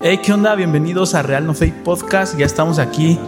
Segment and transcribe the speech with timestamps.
[0.00, 0.54] Hey, ¿qué onda?
[0.54, 2.36] Bienvenidos a Real No Fake Podcast.
[2.38, 3.18] Ya estamos aquí.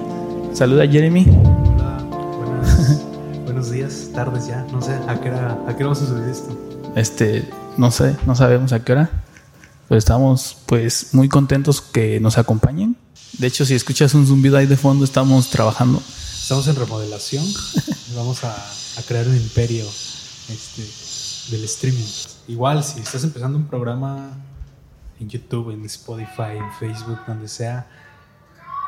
[0.53, 1.27] Saluda Jeremy.
[1.29, 1.99] Hola,
[2.39, 3.03] buenas-
[3.45, 6.25] buenos días, tardes ya, no sé, ¿a qué hora, a qué hora vamos a subir
[6.29, 6.57] esto?
[6.95, 9.11] Este, no sé, no sabemos a qué hora.
[9.89, 12.97] Pero estamos pues muy contentos que nos acompañen.
[13.39, 16.03] De hecho, si escuchas un zumbido ahí de fondo, estamos trabajando.
[16.41, 17.45] Estamos en remodelación,
[18.17, 19.85] vamos a, a crear un imperio
[20.49, 20.83] este,
[21.51, 22.05] del streaming.
[22.49, 24.31] Igual, si estás empezando un programa
[25.21, 27.87] en YouTube, en Spotify, en Facebook, donde sea,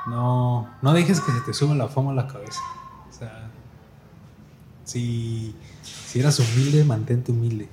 [0.06, 2.60] no, no dejes que se te suba la fama a la cabeza.
[3.09, 3.50] O sea,
[4.84, 5.55] si,
[6.06, 7.69] si eras humilde, mantente humilde.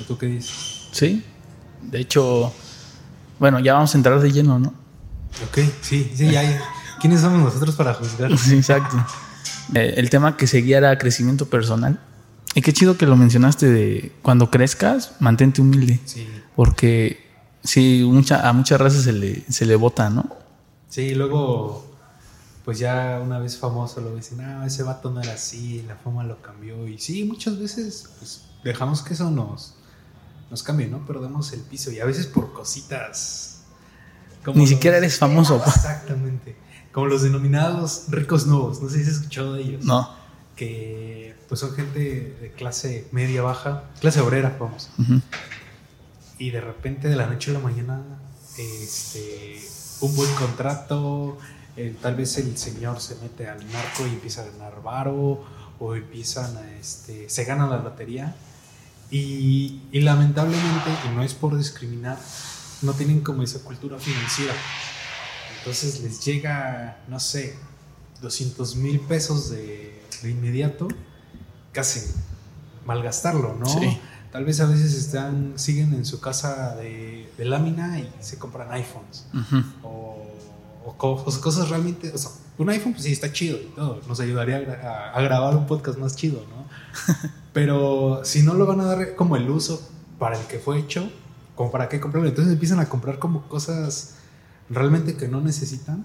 [0.00, 0.88] ¿O ¿Tú qué dices?
[0.92, 1.24] Sí.
[1.82, 2.52] De hecho,
[3.38, 4.68] bueno, ya vamos a entrar de lleno, ¿no?
[5.48, 6.42] Ok, sí, sí, ya.
[6.42, 6.62] ya.
[7.00, 8.36] ¿Quiénes somos nosotros para juzgar?
[8.38, 8.96] Sí, exacto.
[9.74, 12.00] Eh, el tema que seguía era crecimiento personal.
[12.54, 16.00] Y qué chido que lo mencionaste de cuando crezcas, mantente humilde.
[16.06, 16.26] Sí.
[16.54, 17.25] Porque
[17.66, 20.28] sí, mucha, a muchas razas se le, se le vota, ¿no?
[20.88, 21.84] Sí, luego,
[22.64, 26.24] pues ya una vez famoso lo dicen, ah, ese vato no era así, la fama
[26.24, 26.86] lo cambió.
[26.88, 29.74] Y sí, muchas veces pues, dejamos que eso nos,
[30.50, 31.04] nos cambie, ¿no?
[31.06, 33.60] Perdemos el piso y a veces por cositas.
[34.44, 35.62] como Ni los- siquiera eres famoso.
[35.66, 36.56] Exactamente.
[36.92, 39.84] Como los denominados ricos nuevos, no sé si has escuchado de ellos.
[39.84, 40.08] No.
[40.56, 41.98] Que pues son gente
[42.40, 44.88] de clase media baja, clase obrera, vamos.
[46.38, 48.02] Y de repente de la noche a la mañana
[48.58, 49.60] este
[50.00, 51.38] un buen contrato
[51.76, 55.44] eh, tal vez el señor se mete al narco y empieza a ganar varo
[55.78, 58.34] o empiezan a este se gana la lotería.
[59.08, 62.18] Y, y lamentablemente y no es por discriminar
[62.82, 64.54] no tienen como esa cultura financiera.
[65.58, 67.56] Entonces les llega no sé
[68.22, 70.88] 200 mil pesos de, de inmediato
[71.72, 72.00] casi
[72.86, 74.00] malgastarlo no Sí.
[74.36, 78.70] Tal vez a veces están, siguen en su casa de, de lámina y se compran
[78.70, 79.24] iPhones.
[79.32, 79.62] Ujú.
[79.82, 80.26] O,
[80.84, 82.12] o o cosas realmente.
[82.14, 84.02] O sea, un iPhone, pues sí, está chido y todo.
[84.06, 86.66] Nos ayudaría a, a- a grabar un podcast más chido, ¿no?
[87.54, 89.80] Pero si no lo van a dar como el uso
[90.18, 91.10] para el que fue hecho,
[91.54, 92.28] como para qué comprarlo.
[92.28, 94.16] Entonces empiezan a comprar como cosas
[94.68, 96.04] realmente que no necesitan.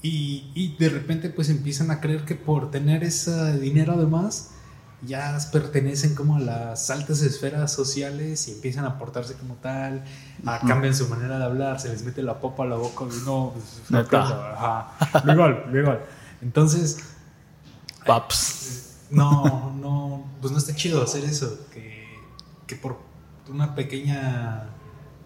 [0.00, 4.52] Y, y de repente, pues empiezan a creer que por tener ese dinero además
[5.02, 10.04] ya pertenecen como a las altas esferas sociales y empiezan a portarse como tal,
[10.44, 13.24] a cambian su manera de hablar, se les mete la popa a la boca y
[13.24, 14.92] no, pues, no ajá,
[15.24, 16.00] legal, legal.
[16.42, 16.98] Entonces,
[18.04, 18.98] Paps.
[19.10, 22.06] no, no, pues no está chido hacer eso, que,
[22.66, 22.98] que por
[23.48, 24.68] una pequeña,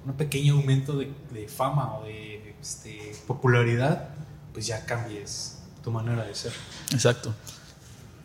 [0.04, 4.08] un pequeño aumento de, de fama o de este, popularidad,
[4.52, 6.52] pues ya cambies tu manera de ser.
[6.92, 7.34] Exacto.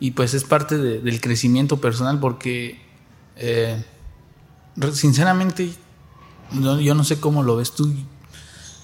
[0.00, 2.80] Y pues es parte de- del crecimiento personal porque,
[3.36, 3.84] eh,
[4.92, 5.74] sinceramente,
[6.52, 7.92] no- yo no sé cómo lo ves tú,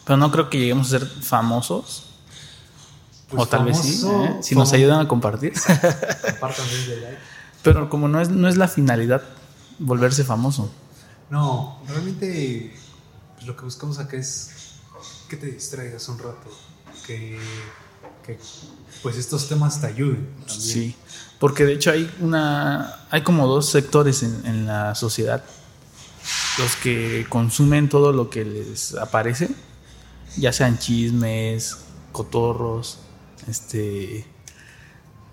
[0.05, 2.03] pero no creo que lleguemos a ser famosos.
[3.29, 4.37] Pues o tal vez sí, ¿eh?
[4.41, 5.53] si nos ayudan a compartir.
[5.55, 7.19] Compartan desde like.
[7.65, 9.23] pero como no es, no es la finalidad
[9.81, 10.71] volverse famoso.
[11.29, 12.73] No, realmente
[13.35, 14.51] pues, lo que buscamos acá es
[15.29, 16.49] que te distraigas un rato,
[17.05, 17.37] que,
[18.27, 18.39] que,
[19.03, 20.27] pues estos temas te ayuden.
[20.47, 20.61] También.
[20.61, 20.95] Sí,
[21.39, 25.45] porque de hecho hay una, hay como dos sectores en, en la sociedad,
[26.59, 29.51] los que consumen todo lo que les aparece,
[30.37, 31.79] ya sean chismes,
[32.13, 32.99] cotorros,
[33.47, 34.27] este,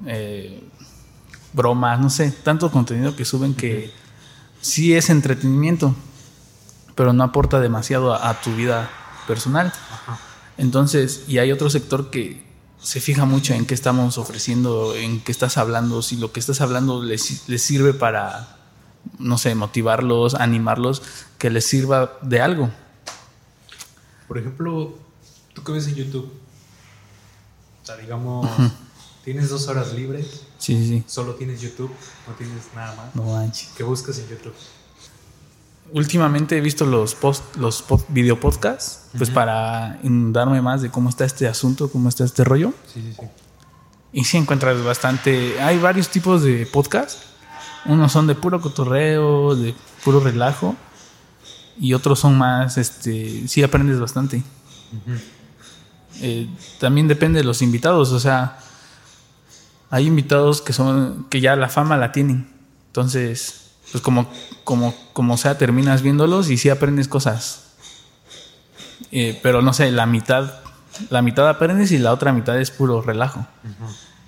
[0.06, 0.64] eh,
[1.54, 3.92] bromas, no sé, tanto contenido que suben que
[4.62, 5.96] sí es entretenimiento,
[6.96, 8.90] pero no aporta demasiado a, a tu vida
[9.28, 9.68] personal.
[9.68, 10.20] Ajá.
[10.58, 12.44] Entonces, y hay otro sector que
[12.84, 16.62] se fija mucho en qué estamos ofreciendo, en qué estás hablando, si lo que estás
[16.62, 18.58] hablando les, les sirve para,
[19.20, 21.02] no sé, motivarlos, animarlos,
[21.38, 22.70] que les sirva de algo.
[24.28, 24.98] Por ejemplo,
[25.54, 26.32] tú que ves en YouTube,
[27.82, 28.50] o sea, digamos,
[29.24, 31.04] tienes dos horas libres, Sí, sí, sí.
[31.08, 31.92] solo tienes YouTube,
[32.28, 33.16] no tienes nada más.
[33.16, 33.70] No manches.
[33.76, 34.54] ¿Qué buscas en YouTube?
[35.94, 41.24] Últimamente he visto los post, los video podcasts, pues para inundarme más de cómo está
[41.24, 42.74] este asunto, cómo está este rollo.
[42.92, 43.28] Sí, sí, sí.
[44.12, 45.62] Y sí encuentras bastante.
[45.62, 47.20] Hay varios tipos de podcast.
[47.86, 50.76] Unos son de puro cotorreo, de puro relajo.
[51.80, 54.44] Y otros son más, este, sí aprendes bastante.
[56.22, 56.48] Eh,
[56.80, 58.60] también depende de los invitados, o sea,
[59.90, 62.52] hay invitados que son, que ya la fama la tienen.
[62.88, 63.63] Entonces,
[63.94, 64.28] pues como,
[64.66, 67.62] como, como sea, terminas viéndolos y sí aprendes cosas.
[69.12, 70.52] Eh, pero no sé, la mitad,
[71.10, 73.46] la mitad aprendes y la otra mitad es puro relajo.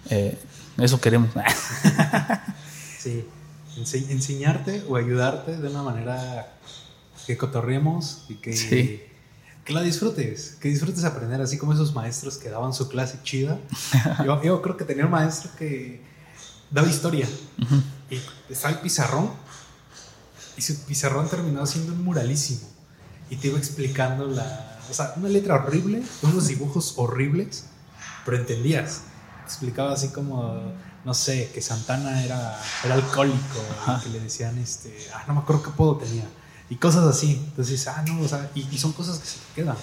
[0.09, 0.38] Eh,
[0.77, 1.31] eso queremos.
[3.00, 3.27] Sí,
[3.77, 6.47] Ense- enseñarte o ayudarte de una manera
[7.27, 9.01] que cotorremos y que Sí.
[9.63, 13.59] que la disfrutes, que disfrutes aprender, así como esos maestros que daban su clase chida.
[14.25, 16.01] yo, yo creo que tenía un maestro que
[16.71, 17.27] daba historia
[18.09, 18.19] y
[18.51, 19.29] estaba el pizarrón
[20.57, 22.68] y su pizarrón terminó siendo un muralísimo
[23.30, 27.66] y te iba explicando la, o sea, una letra horrible, unos dibujos horribles,
[28.24, 29.02] pero entendías.
[29.38, 30.74] Te explicaba así como,
[31.04, 33.38] no sé, que Santana era, era alcohólico,
[34.00, 36.25] y que le decían, este, ah, no me acuerdo qué apodo tenía
[36.69, 37.42] y cosas así.
[37.50, 39.78] Entonces, ah, no, o sea, y, son cosas que se quedan.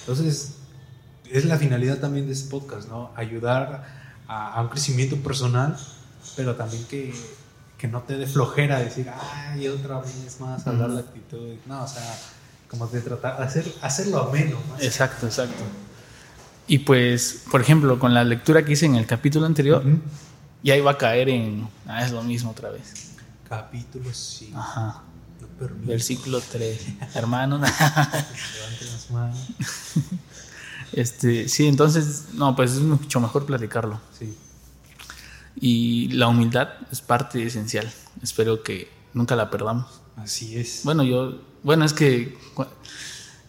[0.00, 0.54] Entonces,
[1.30, 3.10] es la finalidad también de este podcast, ¿no?
[3.16, 3.84] Ayudar
[4.28, 5.78] a, un crecimiento personal,
[6.36, 7.14] pero también que,
[7.84, 11.54] que, no te dé flojera decir, ay, otra vez más hablar de actitud.
[11.66, 12.18] No, o sea,
[12.66, 14.56] como de tratar, hacer, hacerlo ameno.
[14.70, 15.62] Más exacto, exacto.
[16.66, 19.84] Y pues, por ejemplo, con la lectura que hice en el capítulo anterior,
[20.62, 23.16] ya iba a caer en, ah, es lo mismo otra vez.
[23.46, 24.50] Capítulo sí.
[24.56, 25.02] Ajá.
[25.84, 26.86] Versículo 3.
[27.14, 27.60] Hermano.
[30.92, 34.00] este, sí, entonces, no, pues es mucho mejor platicarlo.
[34.18, 34.34] Sí.
[35.56, 37.90] Y la humildad es parte esencial.
[38.22, 40.00] Espero que nunca la perdamos.
[40.16, 40.82] Así es.
[40.84, 42.36] Bueno, yo, bueno, es que,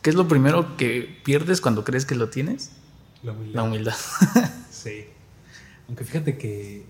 [0.02, 2.72] ¿qué es lo primero que pierdes cuando crees que lo tienes?
[3.24, 3.56] La humildad.
[3.56, 3.96] La humildad.
[4.72, 5.06] sí.
[5.88, 6.86] Aunque fíjate que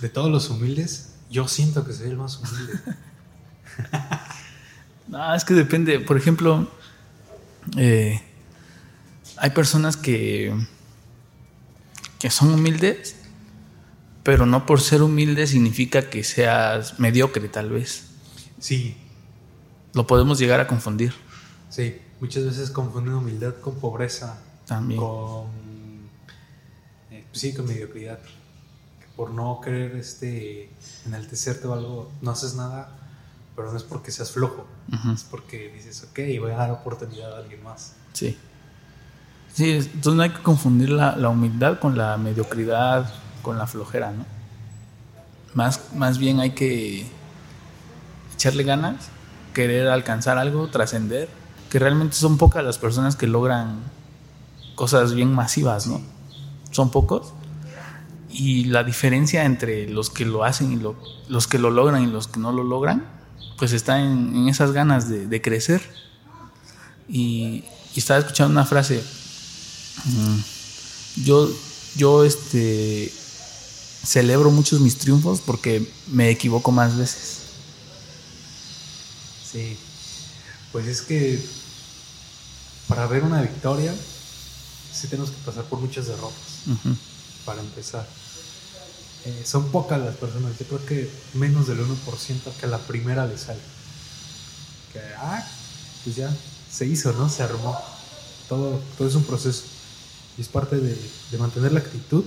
[0.00, 2.72] de todos los humildes, yo siento que soy el más humilde.
[5.08, 6.00] no, es que depende.
[6.00, 6.68] Por ejemplo,
[7.76, 8.20] eh,
[9.36, 10.54] hay personas que,
[12.18, 13.16] que son humildes,
[14.22, 18.06] pero no por ser humilde significa que seas mediocre, tal vez.
[18.58, 18.96] Sí.
[19.94, 21.12] Lo podemos llegar a confundir.
[21.68, 24.38] Sí, muchas veces confunden humildad con pobreza.
[24.66, 25.00] También.
[25.00, 25.46] Con.
[27.10, 28.20] Eh, sí, con mediocridad.
[29.16, 30.70] Por no querer este,
[31.06, 32.98] enaltecerte o algo, no haces nada
[33.54, 34.66] pero no es porque seas flojo,
[35.12, 37.94] es porque dices, ok, voy a dar oportunidad a alguien más.
[38.12, 38.36] Sí.
[39.52, 44.12] Sí, entonces no hay que confundir la, la humildad con la mediocridad, con la flojera,
[44.12, 44.24] ¿no?
[45.54, 47.06] Más, más bien hay que
[48.34, 49.08] echarle ganas,
[49.52, 51.28] querer alcanzar algo, trascender,
[51.68, 53.80] que realmente son pocas las personas que logran
[54.74, 56.00] cosas bien masivas, ¿no?
[56.70, 57.34] Son pocos.
[58.30, 60.80] Y la diferencia entre los que lo hacen y
[61.28, 63.04] los que lo logran y los que no lo logran
[63.62, 65.82] pues está en, esas ganas de, crecer.
[67.08, 67.62] Y,
[67.94, 69.04] estaba escuchando una frase.
[70.04, 71.48] Mm, yo,
[71.94, 73.12] yo este,
[74.04, 77.38] celebro muchos mis triunfos porque me equivoco más veces.
[79.50, 79.76] Sí.
[80.72, 81.42] Pues es que
[82.88, 83.94] para ver una victoria,
[84.92, 86.64] sí tenemos que pasar por muchas derrotas.
[87.44, 88.06] Para empezar.
[89.24, 93.26] Eh, son pocas las personas, yo creo que menos del 1% que a la primera
[93.26, 93.60] le sale.
[94.92, 95.46] Que, ah,
[96.02, 96.34] pues ya
[96.70, 97.28] se hizo, ¿no?
[97.28, 97.78] Se armó.
[98.48, 99.62] Todo, todo es un proceso.
[100.36, 100.98] Y es parte de,
[101.38, 102.24] mantener la actitud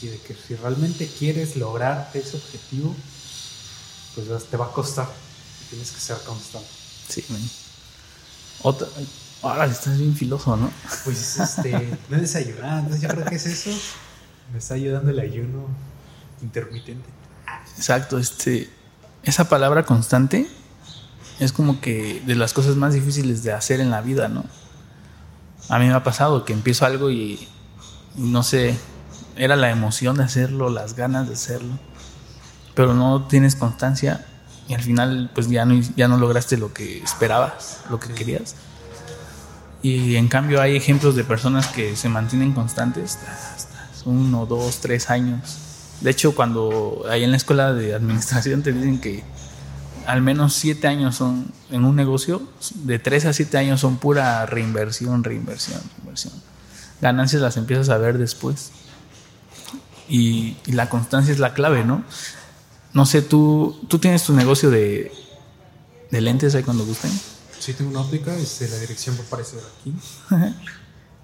[0.00, 2.94] y de que si realmente quieres lograr ese objetivo,
[4.14, 5.08] pues te va a costar.
[5.70, 6.68] tienes que ser constante.
[7.08, 7.24] Sí,
[8.62, 8.86] Otra,
[9.42, 10.70] ahora estás bien filoso, ¿no?
[11.04, 13.70] Pues este, no desayunar, entonces yo creo que es eso.
[14.52, 15.66] Me está ayudando el ayuno
[16.42, 17.08] intermitente.
[17.76, 18.70] Exacto, este,
[19.22, 20.48] esa palabra constante
[21.38, 24.44] es como que de las cosas más difíciles de hacer en la vida, ¿no?
[25.68, 27.46] A mí me ha pasado que empiezo algo y,
[28.16, 28.76] no sé,
[29.38, 31.78] era la emoción de hacerlo, las ganas de hacerlo,
[32.74, 34.26] pero no tienes constancia
[34.68, 38.54] y al final pues ya no, ya no lograste lo que esperabas, lo que querías.
[39.82, 43.18] Y en cambio hay ejemplos de personas que se mantienen constantes
[44.04, 45.58] uno, dos, tres años.
[46.00, 49.22] De hecho, cuando ahí en la escuela de administración te dicen que
[50.06, 52.42] al menos siete años son en un negocio,
[52.74, 56.32] de tres a siete años son pura reinversión, reinversión, reinversión.
[57.00, 58.72] Ganancias las empiezas a ver después.
[60.08, 62.04] Y, la constancia es la clave, ¿no?
[62.94, 65.12] No sé, tú, tú tienes tu negocio de,
[66.10, 67.10] de lentes ahí cuando gusten.
[67.58, 69.94] Sí, tengo una óptica, este, la dirección va a aparecer aquí.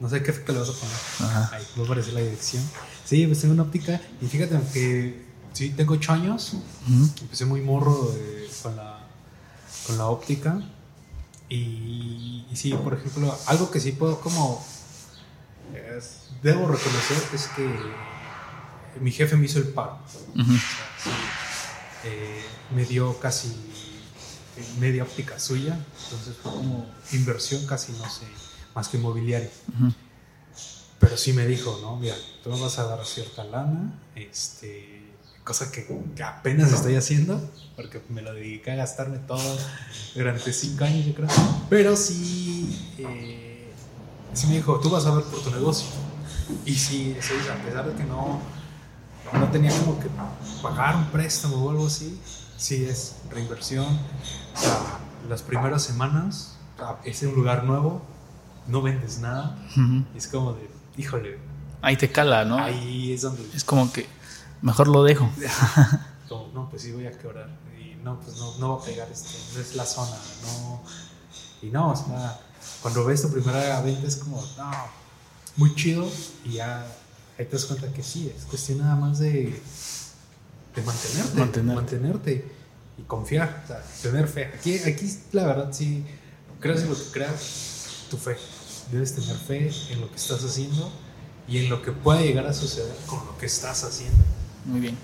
[0.00, 1.52] No sé qué efecto le vas a poner.
[1.52, 2.62] Ahí va a aparecer la dirección.
[3.04, 4.00] Sí, pues tengo una óptica.
[4.20, 6.56] Y fíjate que sí, tengo ocho años.
[7.22, 8.12] Empecé muy morro
[8.62, 9.06] con, la,
[9.86, 10.60] con la óptica.
[11.48, 14.66] Y, y, sí, por ejemplo, algo que sí puedo como...
[16.42, 17.64] debo reconocer es que
[19.00, 19.98] mi jefe me hizo el paro.
[22.04, 22.42] Eh,
[22.74, 23.54] me dio casi
[24.78, 25.78] media óptica suya.
[26.04, 28.26] Entonces fue como inversión casi, no sé
[28.74, 29.50] más que inmobiliario.
[30.98, 31.96] Pero sí me dijo, ¿no?
[31.96, 35.02] Mira, tú me vas a dar cierta lana, este,
[35.44, 37.40] cosa que, que apenas estoy haciendo,
[37.76, 39.58] porque me lo dediqué a gastarme todo
[40.14, 41.28] durante cinco años, yo creo.
[41.68, 43.70] Pero sí, eh,
[44.32, 45.86] sí me dijo, tú vas a ver por tu negocio.
[46.64, 48.40] Y sí, sí, a pesar de que no,
[49.32, 50.08] no tenía como que
[50.62, 52.20] pagar un préstamo o algo así,
[52.56, 53.86] sí es reinversión.
[53.86, 58.02] O sea, las primeras semanas, sea, es un lugar nuevo,
[58.66, 59.56] no vendes nada.
[60.14, 61.38] Y es como de, híjole,
[61.82, 62.56] Ahí te cala, ¿no?
[62.56, 64.06] ahí es donde Es como que
[64.62, 65.30] mejor lo dejo.
[66.28, 67.50] como, no, pues sí voy a quebrar.
[67.78, 70.82] Y no, pues no, no va a pegar esto, no es la zona, no.
[71.60, 72.40] Y no, o sea,
[72.80, 74.70] cuando ves tu primera venta es como, no,
[75.56, 76.08] muy chido.
[76.44, 76.86] Y ya
[77.38, 79.60] ahí te das cuenta que sí, es cuestión nada más de,
[80.74, 81.74] de mantenerte, Mantenerte.
[81.74, 82.44] mantenerte
[82.98, 84.46] y confiar, o sea, tener fe.
[84.54, 86.04] Aquí, aquí la verdad sí,
[86.60, 88.36] creas en lo que creas, tu fe.
[88.92, 90.92] Debes tener fe en lo que estás haciendo
[91.48, 94.22] y en lo que pueda llegar a suceder con lo que estás haciendo.
[94.64, 94.96] Muy bien.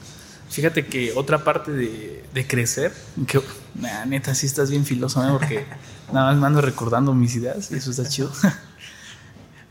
[0.49, 2.93] Fíjate que otra parte de, de crecer,
[3.27, 3.41] que
[3.77, 5.39] nah, neta, sí estás bien filoso, ¿no?
[5.39, 5.65] porque
[6.13, 8.33] nada más me ando recordando mis ideas y eso está chido.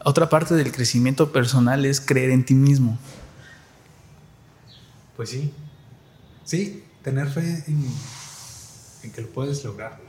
[0.03, 2.97] otra parte del crecimiento personal es creer en ti mismo.
[5.15, 5.53] Pues sí.
[6.45, 7.85] Sí, tener fe en,
[9.03, 9.99] en que lo puedes lograr.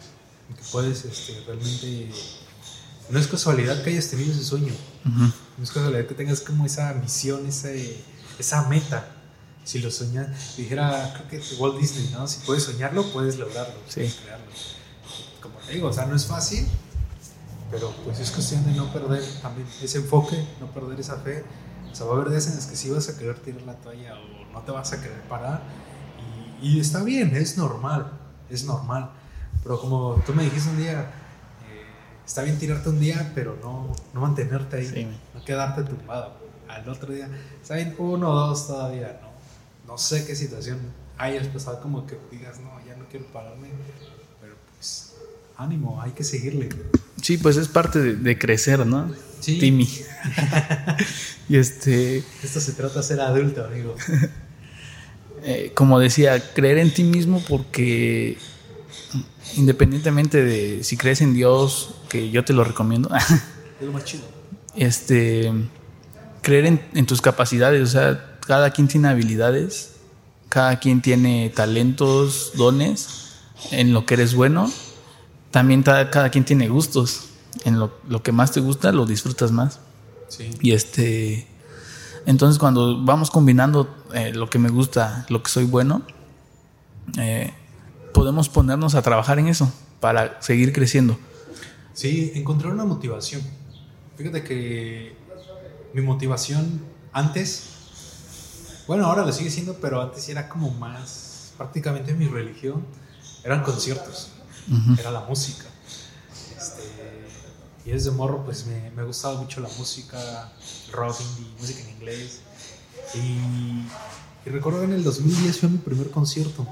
[0.48, 2.10] En que puedes este, realmente.
[3.10, 4.72] No es casualidad que hayas tenido ese sueño.
[5.04, 5.32] Ujú.
[5.58, 8.00] No es casualidad que tengas como esa misión, ese,
[8.38, 9.16] esa meta.
[9.64, 12.26] Si lo soñas, dijera, creo que Walt Disney, ¿no?
[12.26, 13.74] Si puedes soñarlo, puedes lograrlo.
[13.88, 13.96] Sí.
[13.96, 14.46] puedes crearlo.
[15.42, 16.66] Como te digo, o sea, no es fácil,
[17.70, 21.44] pero pues es cuestión de no perder también ese enfoque, no perder esa fe.
[21.90, 23.74] O sea, va a haber días en los que sí vas a querer tirar la
[23.74, 25.62] toalla o no te vas a querer parar.
[26.62, 28.10] Y, y está bien, es normal,
[28.48, 29.10] es normal.
[29.62, 31.84] Pero como tú me dijiste un día, eh,
[32.26, 35.06] está bien tirarte un día, pero no, no mantenerte ahí, Sí.
[35.34, 36.32] no quedarte tumbado.
[36.68, 37.28] Al otro día,
[37.60, 39.30] está bien, uno o dos todavía, no.
[39.92, 40.78] No sé qué situación
[41.18, 43.68] hayas pasado como que digas, no, ya no quiero pararme.
[44.40, 45.14] Pero pues,
[45.56, 46.68] ánimo, hay que seguirle.
[47.20, 49.12] Sí, pues es parte de, de crecer, ¿no?
[49.40, 49.58] Sí.
[49.58, 49.88] Timmy.
[51.48, 53.94] y este, Esto se trata de ser adulto, amigo.
[55.42, 58.38] eh, como decía, creer en ti mismo porque
[59.56, 63.10] independientemente de si crees en Dios, que yo te lo recomiendo,
[63.80, 64.24] Es lo más chido.
[64.76, 65.50] este,
[66.42, 69.92] creer en, en tus capacidades, o sea, cada quien tiene habilidades,
[70.48, 73.30] cada quien tiene talentos, dones,
[73.70, 74.70] en lo que eres bueno,
[75.50, 77.26] también ta- cada quien tiene gustos,
[77.64, 79.80] en lo, lo que más te gusta lo disfrutas más.
[80.28, 80.50] Sí.
[80.60, 81.46] Y este,
[82.26, 86.02] entonces cuando vamos combinando eh, lo que me gusta, lo que soy bueno,
[87.18, 87.52] eh,
[88.14, 91.18] podemos ponernos a trabajar en eso para seguir creciendo.
[91.92, 93.42] Sí, encontrar una motivación.
[94.16, 95.16] Fíjate que
[95.92, 96.80] mi motivación
[97.12, 97.64] antes,
[98.86, 102.84] bueno, ahora lo sigue siendo, pero antes era como más, prácticamente mi religión,
[103.42, 104.30] eran conciertos,
[104.70, 105.00] Ujú.
[105.00, 105.64] era la música.
[106.56, 106.82] Este,
[107.84, 110.52] y desde morro, pues me, me gustaba mucho la música,
[110.92, 112.40] rock, indie, música en inglés.
[113.14, 113.18] Y,
[114.48, 116.66] y recuerdo que en el 2010 fue mi primer concierto.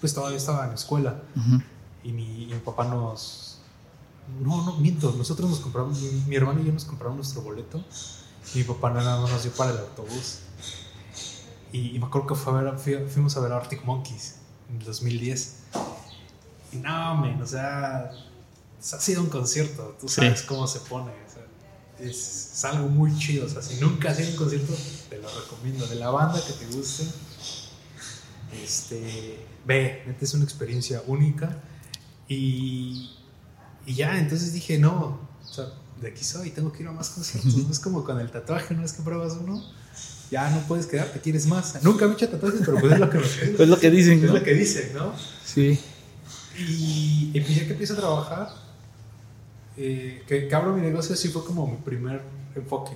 [0.00, 1.62] Pues todavía estaba en la escuela Ujú.
[2.04, 3.58] y mi, y mi papá nos...
[4.40, 7.84] No, no, miento, nosotros nos compramos, mi, mi hermano y yo nos compramos nuestro boleto
[8.54, 10.38] y mi papá nada más nos dio para el autobús.
[11.72, 14.36] Y, y me acuerdo que fue a ver, fui- fuimos a ver a Arctic Monkeys
[14.70, 15.54] en el 2010.
[16.72, 20.16] Y no, men, o sea, ha sido un concierto, tú Sí.
[20.16, 21.10] sabes cómo se pone.
[21.10, 21.44] o sea,
[22.08, 24.74] es, es algo muy chido, o sea, si nunca has ido a un concierto,
[25.08, 25.86] te lo recomiendo.
[25.86, 27.04] De la banda que te guste,
[28.62, 31.56] este, ve, es una experiencia única.
[32.28, 33.10] Y,
[33.86, 35.66] y ya, entonces dije, no, o sea,
[36.00, 37.56] de aquí soy, tengo que ir a más conciertos.
[37.56, 39.62] No es como con el tatuaje, no es que pruebas uno,
[40.30, 41.82] ya no puedes quedarte, quieres más.
[41.82, 43.24] Nunca me he hecho tatuajes, pero pues es lo que, me,
[43.64, 44.34] Es lo que dicen, es ¿no?
[44.38, 45.12] lo que dicen, ¿no?
[45.44, 45.78] Sí.
[46.58, 48.48] Y, ya que empiezo a trabajar,
[49.76, 52.22] eh, que, que abro mi negocio, sí fue como mi primer
[52.54, 52.92] enfoque.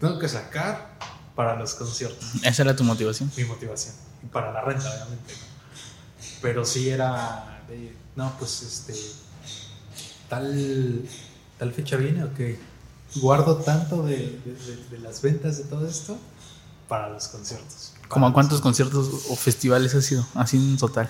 [0.00, 0.94] Tengo que sacar
[1.34, 3.30] para los conciertos Esa era tu motivación.
[3.36, 3.94] mi motivación.
[4.22, 5.32] Y para la renta, obviamente.
[5.34, 6.26] ¿no?
[6.42, 8.94] Pero sí era de, no, pues este,
[10.28, 11.02] tal,
[11.58, 12.58] tal fecha viene o que
[13.16, 16.18] guardo tanto de, de- de- de las ventas de todo esto
[16.88, 17.92] para los conciertos.
[18.08, 20.24] ¿Como a cuántos conciertos o festivales has ido?
[20.34, 21.08] Así en total.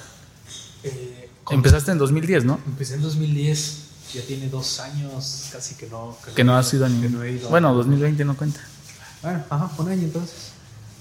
[0.83, 1.16] Eh,
[1.47, 2.59] con- Empezaste en 2010, ¿no?
[2.67, 3.79] Empecé en 2010,
[4.13, 6.17] ya tiene dos años casi que no.
[6.35, 7.13] Que no has ido a que ningún.
[7.13, 8.61] no he ido a- Bueno, 2020 no cuenta.
[9.23, 10.51] Bueno, ajá, un año entonces.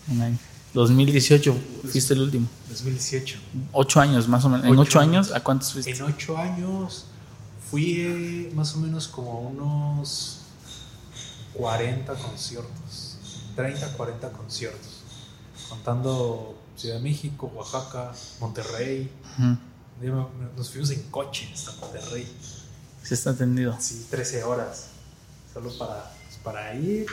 [0.08, 0.38] Un año.
[0.75, 1.56] 2018
[1.90, 2.48] fuiste el último.
[2.70, 3.38] 2018.
[3.72, 4.66] Ocho años más o menos.
[4.68, 5.28] En Ocho años.
[5.28, 5.92] años, ¿a cuántos fuiste?
[5.92, 7.06] En ocho años
[7.72, 10.40] fui eh, más o menos como unos
[11.54, 13.18] 40 conciertos,
[13.56, 15.02] 30, 40 conciertos,
[15.70, 18.12] contando Ciudad de México, Oaxaca,
[18.42, 19.10] Monterrey.
[19.38, 19.58] Me-
[20.02, 22.28] Nos fuimos en coche hasta Monterrey.
[23.04, 23.75] Sí está atendido.
[23.80, 24.88] Sí, 13 horas.
[25.54, 27.08] Solo para, pues, para ir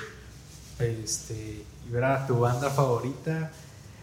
[0.79, 3.51] este, y ver a tu banda favorita.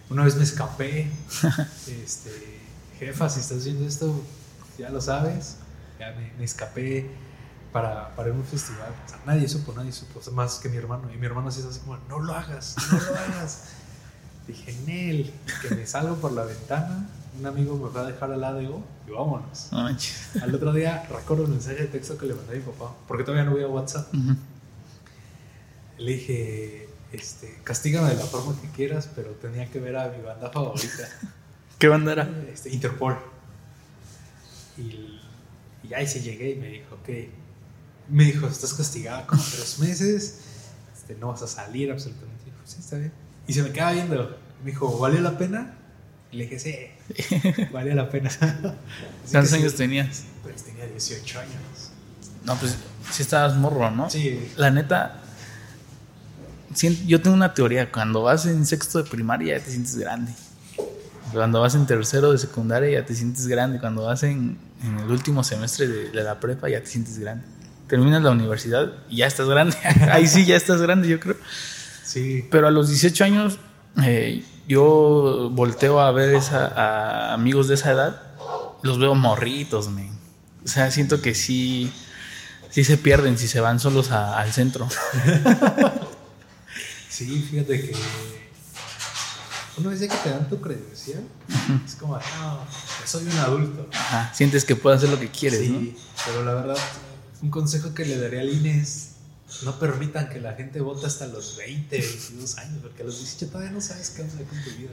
[0.10, 1.12] Una vez me escapé.
[1.88, 2.62] este,
[2.98, 4.14] jefa, si estás viendo esto,
[4.78, 5.58] ya lo sabes.
[6.00, 7.10] Ya me, me escapé
[7.72, 8.94] para, para un festival.
[9.06, 10.20] O sea, nadie supo, nadie supo.
[10.32, 11.12] Más que mi hermano.
[11.14, 13.64] Y mi hermano sí es así como, no lo hagas, no lo hagas.
[14.48, 17.08] Dije, Nel, que me salgo por la ventana.
[17.38, 19.72] Un amigo me fue a dejar al ADO y vámonos.
[20.42, 23.24] Al otro día recuerdo el mensaje de texto que le mandé a mi papá, porque
[23.24, 24.14] todavía no voy a WhatsApp.
[24.14, 24.36] Ujú.
[26.00, 30.24] Le dije, este, castígame de la forma que quieras, pero tenía que ver a mi
[30.24, 31.08] banda favorita,
[31.78, 32.30] ¿Qué banda era?
[32.52, 33.18] este, Interpol.
[34.78, 35.20] Y,
[35.88, 37.32] y ahí sí llegué y me dijo que,
[38.10, 40.40] me dijo, estás castigada como tres meses,
[40.94, 42.44] este, no vas a salir absolutamente.
[42.44, 43.12] Y dije, sí, está bien.
[43.48, 45.76] Y se me queda viendo, me dijo, ¿valió la pena?
[46.32, 48.30] Le dije, sí, valió la pena.
[49.32, 50.24] ¿Cuántos sí, años tenías?
[50.44, 51.54] Pues tenía 18 años.
[52.46, 52.76] No, pues
[53.12, 54.10] sí estabas morro, ¿no?
[54.10, 55.22] Sí, La neta,
[57.06, 57.92] yo tengo una teoría.
[57.92, 60.32] Cuando vas en sexto de primaria ya te sientes grande.
[61.34, 63.80] Cuando vas en tercero de secundaria ya te sientes grande.
[63.80, 67.44] Cuando vas en, en el último semestre de, de la prepa ya te sientes grande.
[67.88, 69.76] Terminas la universidad y ya estás grande.
[70.12, 71.38] Ahí sí ya estás grande, yo creo.
[72.04, 72.48] sí.
[72.52, 73.58] Pero a los 18 años
[74.04, 78.22] eh, yo volteo a ver esa, a amigos de esa edad.
[78.84, 80.10] Los veo morritos, men.
[80.64, 81.92] O sea, siento que sí,
[82.70, 84.88] sí se pierden si se van solos a- al centro.
[87.10, 87.94] Sí, fíjate que
[89.78, 91.22] una vez ya que te dan tu credencial,
[91.86, 93.88] es como, no, ya soy un adulto.
[93.94, 96.78] Ajá, sientes que puedes hacer lo que quieres, sí, pero la verdad,
[97.42, 99.09] un consejo que le daría al INE es
[99.64, 103.48] no permitan que la gente vote hasta los 20, 22 años, porque a los 18
[103.52, 104.92] todavía no sabes qué hacer con tu vida.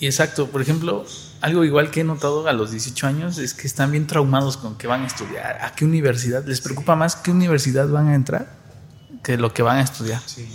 [0.00, 1.04] Y exacto, por ejemplo,
[1.40, 4.76] algo igual que he notado a los 18 años es que están bien traumados con
[4.78, 6.44] que van a estudiar, a qué universidad.
[6.46, 8.56] Les preocupa más qué universidad van a entrar
[9.24, 10.22] que lo que van a estudiar.
[10.24, 10.48] Sí,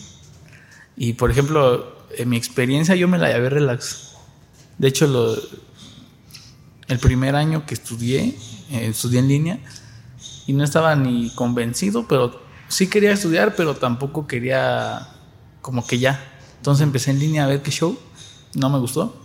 [0.96, 4.12] Y por ejemplo, en mi experiencia yo me la llevé relax.
[4.78, 5.36] De hecho, lo-
[6.88, 8.38] el primer año que estudié,
[8.72, 9.60] eh, estudié en línea
[10.46, 12.43] y no estaba ni convencido, pero
[12.74, 15.08] sí quería estudiar, pero tampoco quería
[15.62, 16.20] como que ya.
[16.58, 17.98] Entonces empecé en línea a ver qué show,
[18.56, 19.20] no me gustó.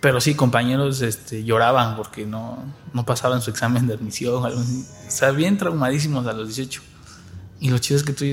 [0.00, 4.44] Pero sí, compañeros este, lloraban porque no, no pasaban su examen de admisión.
[4.44, 4.60] Algo
[5.08, 5.24] así.
[5.24, 6.82] O bien traumadísimos a los 18.
[7.60, 8.24] Y lo chido es que tú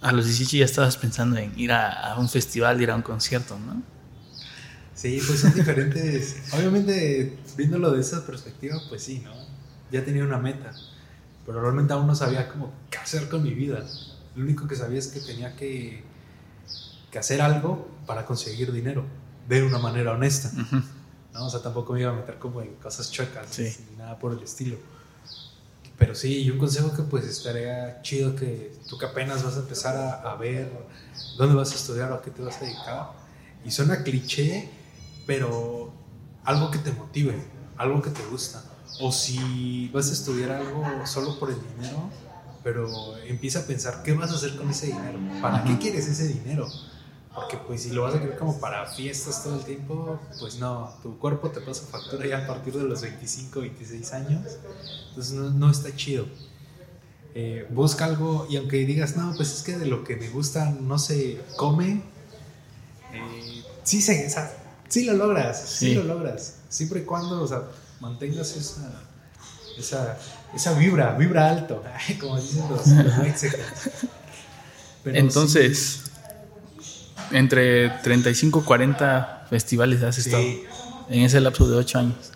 [0.00, 3.02] a los 18 ya estabas pensando en ir a, a un festival, ir a un
[3.02, 3.82] concierto, ¿no?
[5.02, 6.36] sí, pues son diferentes.
[6.52, 9.32] Obviamente, viéndolo de esa perspectiva, pues sí, ¿no?
[9.90, 10.72] Ya tenía una meta,
[11.46, 13.84] pero realmente aún no sabía cómo qué hacer con mi vida.
[14.34, 16.02] Lo único que sabía es que tenía que,
[17.10, 19.04] que hacer algo para conseguir dinero
[19.48, 20.50] de una manera honesta.
[21.32, 21.46] ¿no?
[21.46, 23.74] O sea, tampoco me iba a meter como en cosas chuecas Sí.
[23.90, 24.76] ni nada por el estilo.
[25.98, 29.60] Pero sí, y un consejo que pues estaría chido que tú que apenas vas a
[29.60, 30.70] empezar a, a ver
[31.36, 33.12] dónde vas a estudiar o a qué te vas a dedicar.
[33.64, 34.68] Y suena cliché,
[35.26, 35.92] pero
[36.44, 37.40] algo que te motive,
[37.76, 38.64] algo que te gusta.
[39.00, 42.10] O si vas a estudiar algo solo por el dinero,
[42.62, 45.18] pero empieza a pensar qué vas a hacer con ese dinero.
[45.40, 46.68] ¿Para qué quieres ese dinero?
[47.34, 50.92] Porque pues si lo vas a querer como para fiestas todo el tiempo, pues no,
[51.02, 54.58] tu cuerpo te pasa factura ya a partir de los 25, 26 años.
[55.08, 56.26] Entonces no, no está chido.
[57.34, 60.70] Eh, busca algo y aunque digas, no, pues es que de lo que me gusta
[60.70, 62.02] no se come,
[63.14, 64.54] eh, sí, se, o sea,
[64.88, 65.88] sí lo logras, sí.
[65.88, 65.94] Sí.
[65.94, 66.56] lo logras.
[66.68, 67.62] Siempre y cuando o sea,
[68.02, 68.90] mantengas esa,
[69.78, 70.18] esa,
[70.52, 71.82] esa vibra, vibra alto,
[72.20, 72.82] como dicen los.
[75.04, 76.02] Pero Entonces,
[77.30, 80.64] entre 35 y 40 festivales has sí, estado sí,
[81.10, 82.32] en ese lapso de 8 años.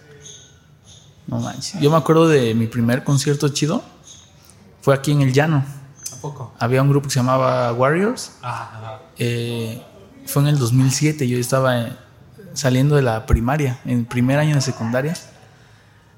[1.27, 1.81] No manches.
[1.81, 3.83] Yo me acuerdo de mi primer concierto chido.
[4.81, 5.65] Fue aquí en el Llano.
[6.13, 6.55] ¿a poco?
[6.61, 8.33] Había un grupo que se llamaba Warriors.
[8.41, 9.83] Ah, Eh,
[10.27, 11.27] fue en el 2007.
[11.27, 11.93] Yo estaba eh,
[12.55, 15.15] saliendo de la primaria, en el primer año de secundaria.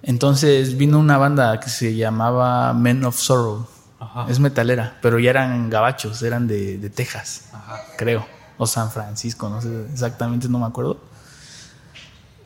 [0.03, 3.67] Entonces vino una banda que se llamaba Men of Sorrow.
[4.01, 7.81] ajá, Es metalera, pero ya eran gabachos, eran de, de Texas, ajá.
[7.97, 8.25] creo.
[8.59, 10.99] O San Francisco, no sé exactamente, no me acuerdo.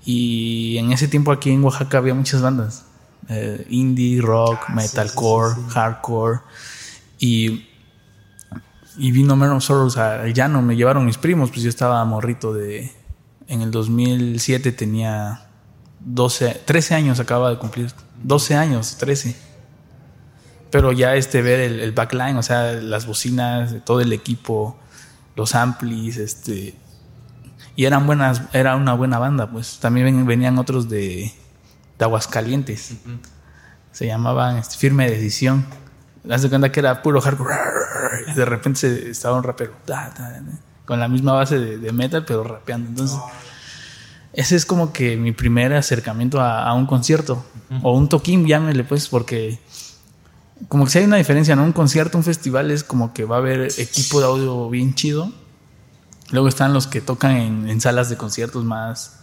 [0.04, 2.84] Y en ese tiempo aquí en Oaxaca había muchas bandas.
[3.28, 5.74] eh, indie, rock, Ah, metalcore, sí, sí, sí.
[5.74, 6.40] hardcore.
[7.20, 7.68] Y,
[8.98, 12.52] y vino Men of Sorrows al llano, me llevaron mis primos, pues yo estaba morrito
[12.52, 12.90] de...
[13.46, 15.46] En el 2007 tenía
[16.04, 17.92] 12, 13 años, acababa de cumplir.
[18.22, 19.36] 12 años, 13.
[20.70, 24.78] Pero ya este ver el, el backline, o sea, las bocinas, todo el equipo,
[25.36, 26.74] los amplis, este...
[27.74, 29.78] Y eran buenas, era una buena banda, pues.
[29.80, 31.32] También ven- venían otros de,
[31.98, 32.94] de Aguascalientes.
[33.92, 35.64] Se llamaban este, Firme Decisión.
[36.30, 37.54] Haz de cuenta que era puro hardcore.
[38.28, 39.72] Y de repente se, estaba un rapero.
[40.84, 42.90] con la misma base de, de metal, pero rapeando.
[42.90, 43.18] Entonces,
[44.32, 47.44] ese es como que mi primer acercamiento a, a un concierto.
[47.82, 49.58] O un toquín, llámele pues, porque
[50.68, 51.64] como que si hay una diferencia, ¿no?
[51.64, 55.32] Un concierto, un festival es como que va a haber equipo de audio bien chido.
[56.30, 59.20] Luego están los que tocan en, en salas de conciertos más,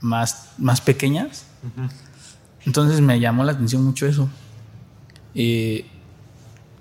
[0.00, 1.46] más, más pequeñas.
[2.64, 4.28] Entonces me llamó la atención mucho eso.
[5.34, 5.86] Y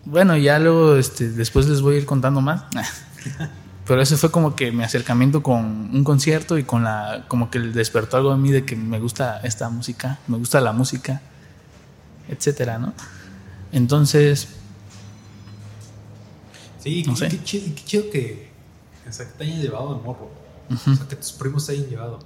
[0.05, 2.63] bueno, ya luego este, después les voy a ir contando más.
[3.91, 7.59] Pero ese fue como que mi acercamiento con un concierto y con la como que
[7.59, 11.21] despertó algo en mí de que me gusta esta música, me gusta la música,
[12.29, 12.93] etcétera, ¿no?
[13.73, 14.47] Entonces,
[16.79, 18.53] Sí, No qué, chido, qué chido que,
[19.09, 20.31] o sea, que te hayan llevado de morro.
[20.69, 22.19] O sea, que tus primos te hayan llevado.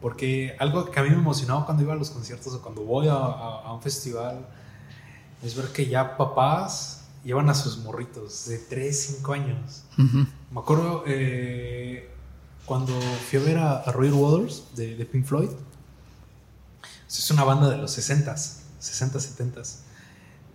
[0.00, 3.08] Porque algo que a mí me emocionaba cuando iba a los conciertos o cuando voy
[3.08, 4.46] a, a- a un festival
[5.42, 9.82] es ver que ya papás llevan a sus morritos de 3, 5 años.
[9.98, 12.10] ujú, Me acuerdo eh,
[12.66, 15.50] cuando fui a ver a, a Roger Waters de, de Pink Floyd.
[17.08, 19.78] Es una banda de los 60s, 60, 70s.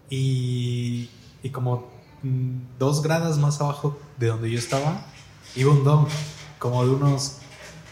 [0.09, 1.09] Y,
[1.43, 1.89] y como
[2.23, 5.05] mm, dos gradas más abajo de donde yo estaba,
[5.55, 6.07] iba un don,
[6.59, 7.37] como de unos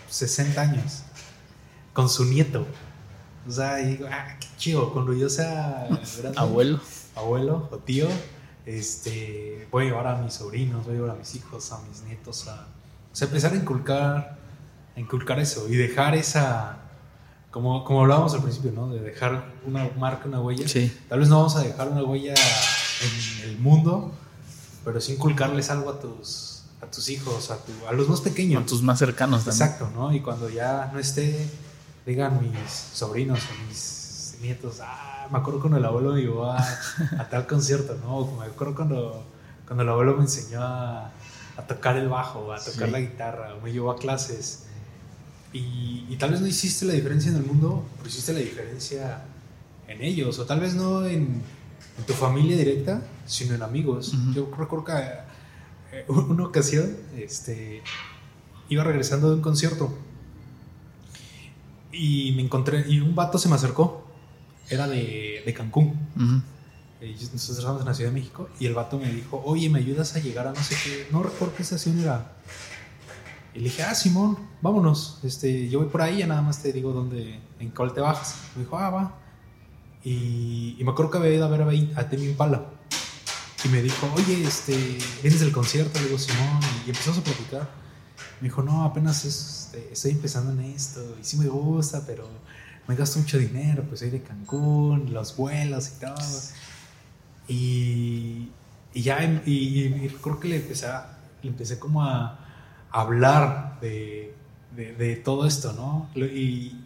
[0.10, 1.04] 60 años,
[1.94, 2.66] con su nieto.
[3.48, 5.88] O sea, y digo, ah, qué chido, cuando yo sea
[6.20, 6.80] grande, abuelo.
[7.16, 8.08] abuelo o tío,
[8.66, 12.02] este, voy a llevar a mis sobrinos, voy a llevar a mis hijos, a mis
[12.04, 12.68] nietos, a,
[13.12, 14.38] o sea, empezar a inculcar,
[14.96, 16.78] a inculcar eso y dejar esa,
[17.52, 18.90] como, como hablábamos al principio, ¿no?
[18.90, 20.68] De dejar una marca, una huella.
[20.68, 20.92] Sí.
[21.10, 24.12] Tal vez no vamos a dejar una huella en el mundo,
[24.86, 28.60] pero sí inculcarles algo a tus, a tus hijos, a, tu- a los más pequeños.
[28.62, 29.68] Con tus más cercanos también.
[29.68, 30.14] Exacto, ¿no?
[30.14, 31.48] Y cuando ya no esté,
[32.06, 36.58] digan mis sobrinos o mis nietos, ah, me acuerdo cuando el abuelo me llevó a,
[37.20, 38.38] a tal concierto, ¿no?
[38.40, 39.26] Me acuerdo cuando,
[39.66, 41.08] cuando el abuelo me enseñó a,
[41.58, 42.92] a tocar el bajo, a tocar Sí.
[42.92, 44.66] la guitarra, o me llevó a clases.
[45.52, 49.24] Y, y tal vez no hiciste la diferencia en el mundo, pero hiciste la diferencia
[49.88, 51.42] en ellos, o tal vez no en,
[51.98, 54.14] en tu familia directa, sino en amigos.
[54.14, 54.32] Ujú.
[54.34, 54.94] Yo recuerdo que
[55.98, 57.84] eh, una ocasión, este,
[58.70, 59.96] iba regresando de un concierto
[61.92, 64.08] y me encontré, y un vato se me acercó,
[64.74, 66.42] era de, de Cancún, Ujú.
[67.02, 69.70] Eh, yo- nosotros estábamos en la Ciudad de México, y el vato me dijo, oye,
[69.70, 71.08] ¿me ayudas a llegar a no sé qué?
[71.12, 72.32] No recuerdo qué estación era.
[73.54, 76.72] Y le dije, ah, Simón, vámonos, este, yo voy por ahí, ya nada más te
[76.72, 78.36] digo dónde, en cuál te bajas.
[78.56, 79.16] Me dijo, ah, va.
[80.04, 82.66] Y, y me acuerdo que había ido a ver a, a Temi Impala.
[83.66, 86.00] Y me dijo, oye, este, ¿vienes del concierto?
[86.00, 87.70] Le digo, Simón, y empezamos a platicar.
[88.42, 92.28] Me dijo, no, apenas es, este, estoy empezando en esto, y sí me gusta, pero
[92.88, 96.16] me gasto mucho dinero, pues soy de Cancún, los vuelos y todo.
[97.48, 98.50] Y,
[98.94, 102.40] y ya, y, y- que le empecé, a- le empecé como a
[102.92, 104.34] hablar de,
[104.76, 106.10] de, de todo esto, ¿no?
[106.16, 106.78] Y,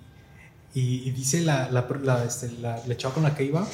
[0.74, 3.68] y, dice la, la, la, este, la, la chava con la que iba,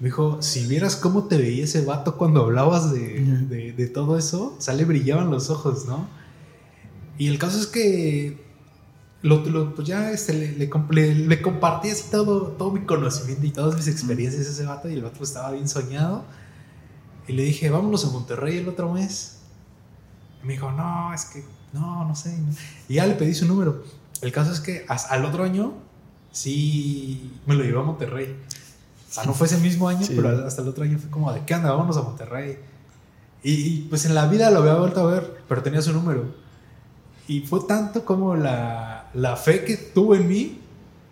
[0.00, 4.18] me dijo, si vieras cómo te veía ese vato cuando hablabas de, de, de todo
[4.18, 6.06] eso, sale brillaban los ojos, ¿no?
[7.16, 8.43] Y el caso es que
[9.24, 13.44] lo, lo- pues ya este, le, le, le- le compartí así todo, todo mi conocimiento
[13.46, 16.24] y todas mis experiencias a ese vato y el vato estaba bien soñado.
[17.26, 19.38] Y le dije, vámonos a Monterrey el otro mes.
[20.42, 22.36] Y me dijo, no, es que no, no sé.
[22.88, 23.82] Y ya le pedí su número.
[24.20, 25.72] El caso es que al otro año
[26.32, 28.36] sí me lo llevó a Monterrey.
[29.08, 30.12] O sea, no fue ese mismo año, Sí.
[30.14, 31.70] pero hasta el otro año fue como de, ¿qué anda?
[31.70, 32.58] Vámonos a Monterrey.
[33.42, 36.34] Y, y, pues en la vida lo había vuelto a ver, pero tenía su número.
[37.28, 40.60] Y fue tanto como la, la fe que tuvo en mí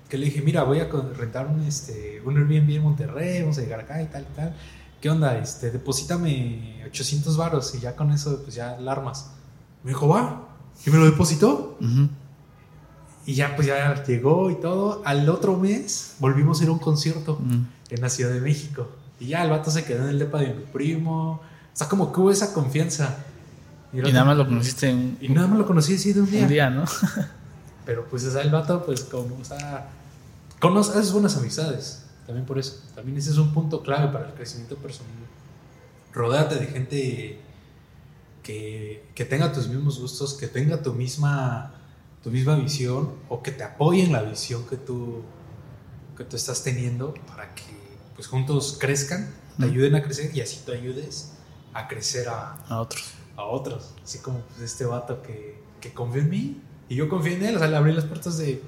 [0.08, 3.62] que le dije, mira, voy a rentar un, este, un Airbnb en Monterrey, vamos a
[3.62, 4.54] llegar acá y tal y tal.
[5.00, 5.38] ¿Qué onda?
[5.38, 9.30] Este, deposítame 800 varos y ya con eso pues ya la armas.
[9.82, 10.48] Me dijo, va.
[10.86, 11.78] Y me lo depositó.
[13.24, 15.00] Y ya pues ya llegó y todo.
[15.04, 17.40] Al otro mes volvimos a ir a un concierto
[17.90, 18.88] en la Ciudad de México.
[19.18, 21.40] Y ya el vato se quedó en el depa de mi primo.
[21.40, 21.40] O
[21.72, 23.16] sea, como que hubo esa confianza.
[23.92, 26.30] Y vato- nada más lo conociste en Y nada más lo conocí así de un
[26.30, 26.42] día.
[26.42, 26.84] un día, ¿no?
[27.84, 29.88] Pero pues, o sea, el vato, pues, como, o sea,
[30.60, 32.04] conoce, haces buenas amistades.
[32.26, 32.80] También por eso.
[32.94, 35.10] También ese es un punto clave para el crecimiento personal.
[36.12, 37.40] Rodéate de gente
[38.42, 41.74] que, que tenga tus mismos gustos, que tenga tu misma,
[42.22, 45.22] tu misma visión o que te apoye en la visión que tú,
[46.16, 47.62] que tú estás teniendo para que
[48.14, 51.32] pues juntos crezcan, te ayuden a crecer y así tú ayudes
[51.72, 53.12] a crecer a, A otros.
[53.36, 53.94] a otros.
[54.04, 56.62] Así como pues, este vato que, que confió en mí
[56.92, 57.56] y yo confié en él.
[57.56, 58.62] O sea, le abrí las puertas de.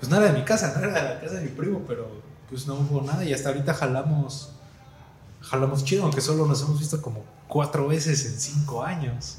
[0.00, 2.08] Pues era de mi casa, no era de la casa de mi primo, pero
[2.50, 4.50] pues no hubo nada y hasta ahorita jalamos.
[5.40, 9.36] Jalamos chido, aunque solo nos hemos visto como cuatro veces en cinco años.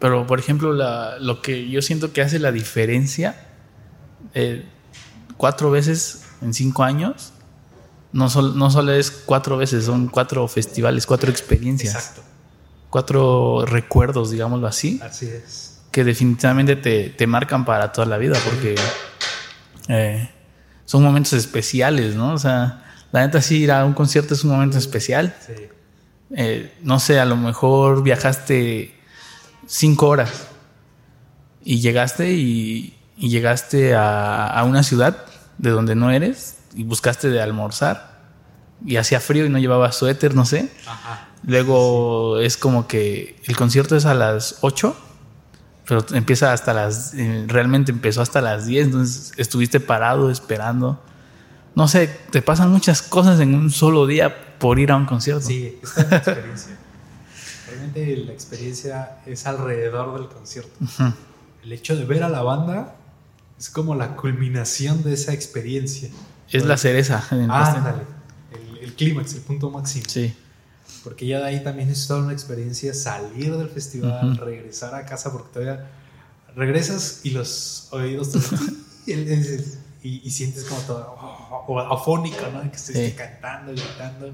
[0.00, 3.46] Pero, por ejemplo, la- lo que yo siento que hace la diferencia,
[4.34, 4.64] eh,
[5.36, 7.32] cuatro veces en cinco años,
[8.12, 12.22] no, sol- no solo es cuatro veces, son cuatro festivales, cuatro experiencias, Exacto.
[12.90, 15.73] cuatro recuerdos, digámoslo así, Así es.
[15.94, 18.74] Que definitivamente te, te marcan para toda la vida, porque
[19.86, 20.28] eh,
[20.84, 22.32] son momentos especiales, ¿no?
[22.32, 25.36] O sea, la neta sí ir a un concierto es un momento especial.
[25.46, 25.52] Sí.
[26.34, 28.92] Eh, no sé, a lo mejor viajaste
[29.68, 30.48] cinco horas
[31.62, 35.26] y llegaste y, y llegaste a, a una ciudad
[35.58, 38.18] de donde no eres y buscaste de almorzar
[38.84, 40.72] y hacía frío y no llevabas suéter, no sé.
[40.88, 41.28] Ajá.
[41.44, 45.03] Luego es como que el concierto es a las 8,
[45.86, 47.14] pero empieza hasta las...
[47.14, 51.00] eh, realmente empezó hasta las 10, entonces estuviste parado esperando.
[51.74, 55.46] No sé, te pasan muchas cosas en un solo día por ir a un concierto.
[55.46, 56.76] Sí, esta es la experiencia.
[57.68, 60.70] Realmente la experiencia es alrededor del concierto.
[60.80, 61.12] Ujú.
[61.64, 62.94] El hecho de ver a la banda
[63.58, 66.10] es como la culminación de esa experiencia.
[66.50, 68.02] Es la cereza en el Ah, ándale.
[68.52, 70.04] El, el clímax, el punto máximo.
[70.08, 70.32] Sí,
[71.04, 75.30] Porque ya de ahí también es toda una experiencia salir del festival, regresar a casa,
[75.32, 75.86] porque todavía
[76.56, 78.38] regresas y los oídos te
[80.02, 81.64] y, y- sientes como todo oh,
[82.52, 82.70] ¿no?
[82.70, 83.16] Que estuviste Sí.
[83.16, 84.32] cantando, gritando.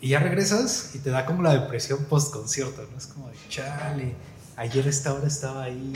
[0.00, 2.98] Y ya regresas y te da como la depresión post concierto, ¿no?
[2.98, 4.14] Es como de chale,
[4.56, 5.92] ayer a esta hora estaba ahí,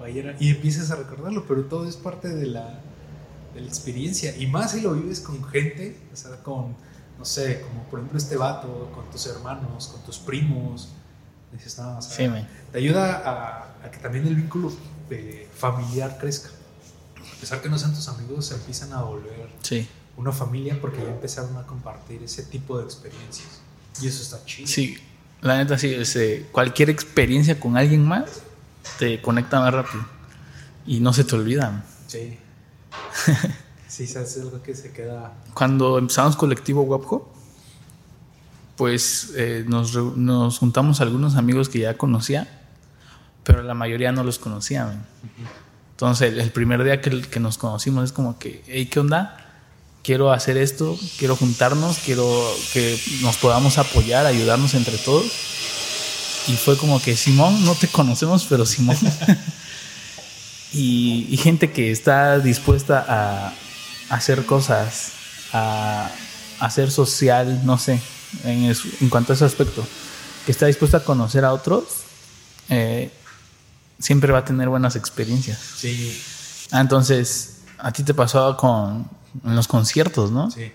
[0.00, 2.80] o ayer, y empiezas a recordarlo, pero todo es parte de la,
[3.54, 4.36] de la experiencia.
[4.36, 6.74] Y más si lo vives con gente, o sea, con,
[7.18, 10.88] no sé, como por ejemplo este vato, con tus hermanos, con tus primos.
[11.52, 14.72] Dices, no, o sea, sí, te ayuda a, a que también el vínculo
[15.10, 16.48] eh, familiar crezca.
[17.16, 20.98] A pesar que no sean tus amigos, se empiezan a volver Sí, una familia porque
[20.98, 23.60] ya empezaron a compartir ese tipo de experiencias.
[24.00, 24.68] Y eso está chido.
[24.68, 24.98] sí.
[25.40, 25.92] La neta, sí.
[25.92, 28.40] este, cualquier experiencia con alguien más
[28.98, 30.02] te conecta más rápido.
[30.86, 31.84] Y no se te olvida.
[32.06, 32.38] Sí.
[33.88, 35.32] sí, se hace algo que se queda.
[35.54, 37.32] Cuando empezamos colectivo Wapco,
[38.76, 42.62] pues eh, nos, nos juntamos algunos amigos que ya conocía,
[43.44, 44.86] pero la mayoría no los conocía.
[44.86, 45.06] man.
[45.92, 49.40] Entonces, el, el primer día que, que nos conocimos es como que, hey, ¿qué onda?
[50.02, 52.26] Quiero hacer esto, quiero juntarnos, quiero
[52.72, 55.24] que nos podamos apoyar, ayudarnos entre todos.
[56.46, 58.96] Y fue como que, Simón, no te conocemos, pero Simón.
[60.72, 63.54] y, y gente que está dispuesta a
[64.08, 65.12] hacer cosas,
[65.52, 66.10] a,
[66.60, 68.00] a ser social, no sé,
[68.44, 69.86] en, eso- en cuanto a ese aspecto,
[70.46, 71.84] que está dispuesta a conocer a otros,
[72.68, 73.10] eh,
[73.98, 75.58] siempre va a tener buenas experiencias.
[75.76, 76.20] Sí,
[76.70, 79.08] Ah, entonces, a ti te pasó con
[79.44, 80.50] en los conciertos, ¿no?
[80.50, 80.72] sí.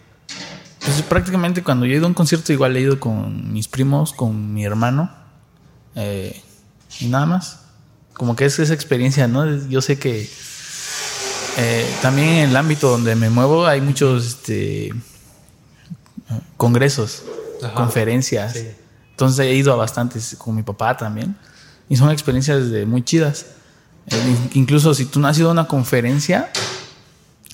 [0.83, 4.13] Pues prácticamente cuando yo he ido a un concierto igual he ido con mis primos,
[4.13, 5.11] con mi hermano
[5.95, 6.41] eh,
[6.99, 7.59] y nada más.
[8.13, 9.45] Como que es esa experiencia, ¿no?
[9.67, 10.29] Yo sé que
[11.59, 14.91] eh, también en el ámbito donde me muevo hay muchos este,
[16.57, 17.23] congresos,
[17.63, 17.73] Ajá.
[17.73, 18.53] conferencias.
[18.53, 18.67] Sí.
[19.11, 21.35] Entonces he ido a bastantes con mi papá también.
[21.89, 23.47] Y son experiencias de muy chidas.
[24.07, 26.51] Eh, in- incluso si tú no has ido a una conferencia,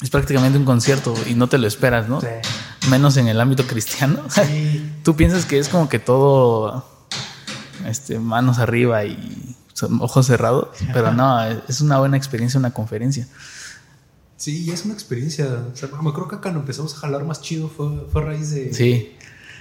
[0.02, 2.22] es prácticamente un concierto y no te lo esperas, ¿no?
[2.22, 2.28] Sí.
[2.90, 4.20] Menos en el ámbito cristiano.
[4.30, 4.92] Sí.
[5.04, 6.88] tú piensas que es como que todo
[7.88, 9.56] este, manos arriba y
[10.00, 13.28] ojos cerrados, pero no, es una buena experiencia una conferencia.
[14.38, 15.46] Sí, es una experiencia.
[15.74, 18.52] O sea, me creo que cuando empezamos a jalar más chido fue, fue a raíz
[18.52, 19.14] de, Sí,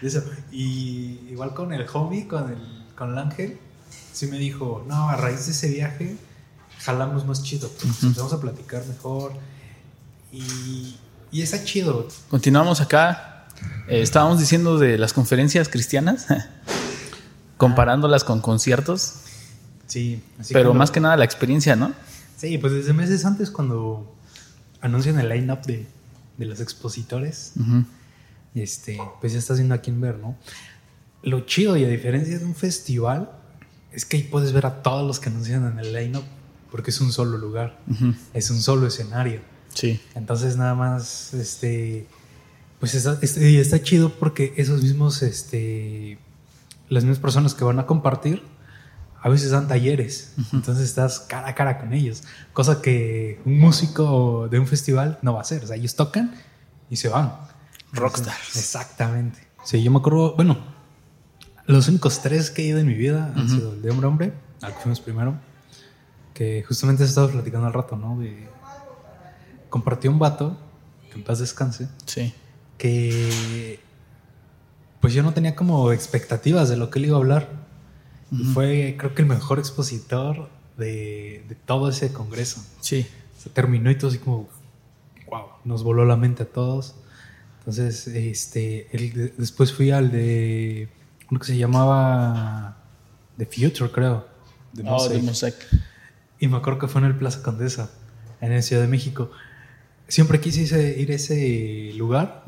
[0.03, 0.23] de eso.
[0.51, 2.59] Y igual con el homie, con el,
[2.97, 3.59] con el ángel,
[4.13, 6.17] sí me dijo, no, a raíz de ese viaje
[6.81, 7.69] jalamos más chido.
[7.69, 8.07] Ujú.
[8.07, 9.33] Empezamos a platicar mejor.
[10.33, 10.97] Y,
[11.31, 12.09] y está chido.
[12.29, 13.47] continuamos acá.
[13.89, 16.27] Eh, estábamos diciendo de las conferencias cristianas,
[17.57, 19.15] comparándolas con conciertos,
[19.87, 20.23] Sí.
[20.41, 21.93] así pero más que nada la experiencia, ¿no?
[22.37, 24.13] Sí, pues desde meses antes cuando
[24.85, 25.87] anuncian el line-up de,
[26.39, 27.85] de los expositores, Ujú.
[28.55, 30.37] este, pues ya está haciendo aquí en ver, ¿no?
[31.23, 33.31] Lo chido y a diferencia de un festival
[33.93, 36.25] es que ahí puedes ver a todos los que anuncian en el line-up
[36.71, 38.15] porque es un solo lugar, Ujú.
[38.35, 39.41] es un solo escenario.
[39.73, 42.07] Sí, Entonces nada más, este,
[42.79, 46.19] pues está, y está chido porque esos mismos, este,
[46.89, 48.43] las mismas personas que van a compartir,
[49.25, 50.35] a veces dan talleres.
[50.53, 55.33] Entonces estás cara a cara con ellos, cosa que un músico de un festival no
[55.33, 55.65] va a hacer.
[55.65, 56.35] O sea, ellos tocan
[56.91, 57.35] y se van.
[57.93, 58.55] Rockstars.
[58.57, 59.39] Exactamente.
[59.65, 60.59] Sí, yo me acuerdo, bueno,
[61.67, 64.33] Los únicos tres que he ido en mi vida han sido el de hombre hombre,
[64.61, 65.35] al que fuimos primero,
[66.35, 68.19] que justamente se estado platicando al rato, ¿no?
[68.19, 68.47] De,
[69.71, 70.59] compartió un vato,
[71.11, 72.35] que en paz descanse, Sí.
[72.77, 73.81] que
[75.01, 77.64] pues yo no tenía como expectativas de lo que él iba a hablar.
[78.53, 82.65] Fue, creo que el mejor expositor de, de todo ese congreso.
[82.81, 83.07] Sí.
[83.39, 84.49] Se terminó y todo así como,
[85.29, 86.95] wow, nos voló la mente a todos.
[87.61, 90.89] Entonces, este, el después fui al de
[91.31, 92.77] uno que se llamaba
[93.39, 94.27] The Future, creo.
[94.73, 95.55] de Oh, de Mosaic.
[96.41, 97.91] Y me acuerdo que fue en el Plaza Condesa,
[98.41, 99.31] en la Ciudad de México.
[100.09, 102.45] Siempre quise ise- ir a ese lugar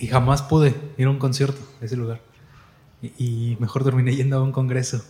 [0.00, 2.20] y jamás pude ir a un concierto a ese lugar.
[3.02, 5.02] Y, y mejor terminé yendo a un congreso.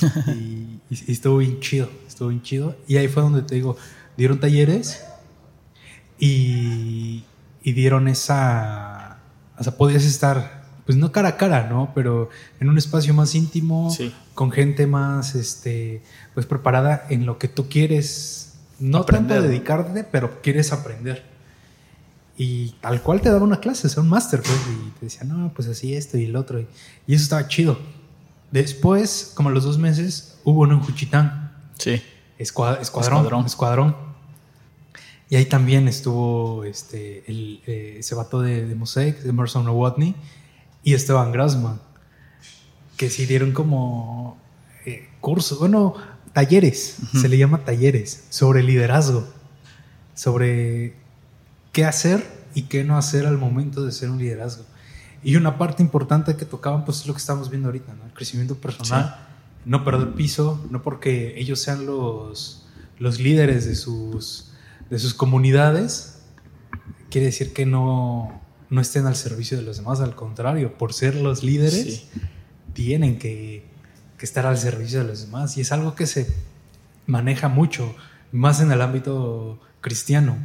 [0.34, 0.80] y,
[1.12, 2.76] estuvo bien chido, estuvo bien chido.
[2.88, 3.76] Y ahí fue donde te digo,
[4.16, 5.04] dieron talleres
[6.18, 7.24] y,
[7.62, 9.18] y dieron esa...
[9.58, 11.92] O sea, podías estar, pues no cara a cara, ¿no?
[11.94, 12.28] Pero
[12.60, 14.12] en un espacio más íntimo, Sí.
[14.34, 16.02] con gente más, este,
[16.34, 19.36] pues preparada en lo que tú quieres, no Aprender.
[19.36, 21.22] tanto dedicarte, pero quieres aprender.
[22.36, 25.22] Y tal cual te daba una clase, o sea, un máster, pues, y te decía,
[25.24, 26.66] no, pues así esto y el otro, y,
[27.06, 27.78] y eso estaba chido.
[28.50, 32.00] Después, como a los dos meses, hubo uno en Juchitán, Sí.
[32.38, 32.80] Escua- escuadrón,
[33.24, 33.46] Escuadrón.
[33.46, 33.96] escuadrón.
[35.30, 40.14] Y ahí también estuvo este, el, eh, ese vato de, de Mosaic, de Emerson Watney,
[40.82, 41.80] y Esteban Grassman,
[42.96, 44.36] que sí dieron como
[44.86, 45.94] eh, cursos, bueno,
[46.32, 47.18] talleres, Ujú.
[47.20, 49.24] se le llama talleres, sobre liderazgo,
[50.14, 50.94] sobre
[51.74, 54.64] qué hacer y qué no hacer al momento de ser un liderazgo.
[55.22, 58.04] Y una parte importante que tocaban, pues es lo que estamos viendo ahorita, ¿no?
[58.06, 59.16] El crecimiento personal,
[59.66, 62.66] no perder piso, no porque ellos sean los,
[62.98, 64.52] los líderes de sus,
[64.90, 66.20] de sus comunidades,
[67.10, 71.14] quiere decir que no, no estén al servicio de los demás, al contrario, por ser
[71.16, 72.08] los líderes, Sí.
[72.72, 73.66] tienen que,
[74.18, 75.56] que estar al servicio de los demás.
[75.56, 76.32] Y es algo que se
[77.06, 77.94] maneja mucho,
[78.32, 80.36] más en el ámbito cristiano.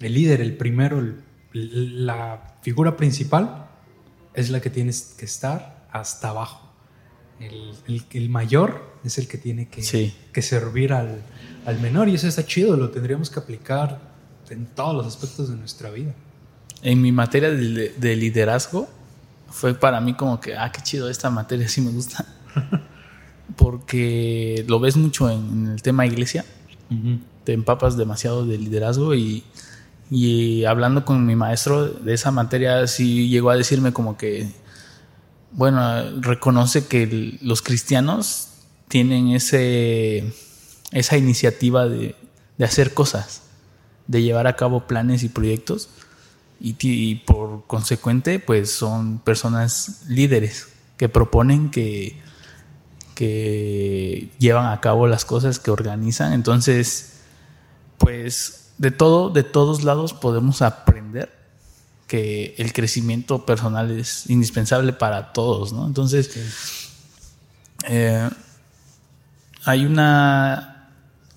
[0.00, 3.66] El líder, el primero, el- la figura principal
[4.34, 6.68] es la que tienes que estar hasta abajo.
[7.38, 10.14] El, el- el mayor es el que tiene que, Sí.
[10.32, 11.22] que servir al,
[11.66, 14.00] al menor y eso está chido, lo tendríamos que aplicar
[14.50, 16.14] en todos los aspectos de nuestra vida.
[16.82, 18.88] En mi materia de, de liderazgo
[19.48, 22.24] fue para mí como que, ah, qué chido, esta materia sí me gusta.
[23.56, 26.44] Porque lo ves mucho en, en el tema iglesia,
[27.44, 29.44] te empapas demasiado de liderazgo y,
[30.10, 34.48] y hablando con mi maestro de esa materia sí llegó a decirme como que,
[35.52, 38.48] bueno, reconoce que los cristianos
[38.88, 40.32] tienen ese,
[40.90, 42.16] esa iniciativa de,
[42.58, 43.42] de hacer cosas,
[44.08, 45.88] de llevar a cabo planes y proyectos.
[46.60, 50.68] Y, y por consecuente pues son personas líderes
[50.98, 52.20] que proponen que,
[53.14, 56.32] que llevan a cabo las cosas que organizan.
[56.32, 57.20] Entonces
[57.96, 61.28] pues de todo de todos lados podemos aprender
[62.06, 66.30] que el crecimiento personal es indispensable para todos no entonces
[67.88, 68.28] eh,
[69.64, 70.88] hay una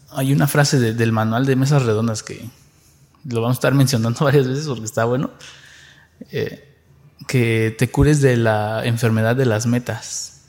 [0.09, 2.49] hay una frase de- del manual de mesas redondas que
[3.25, 5.31] lo vamos a estar mencionando varias veces porque está bueno,
[6.31, 6.69] eh,
[7.27, 10.41] que te cures de la enfermedad de las metas.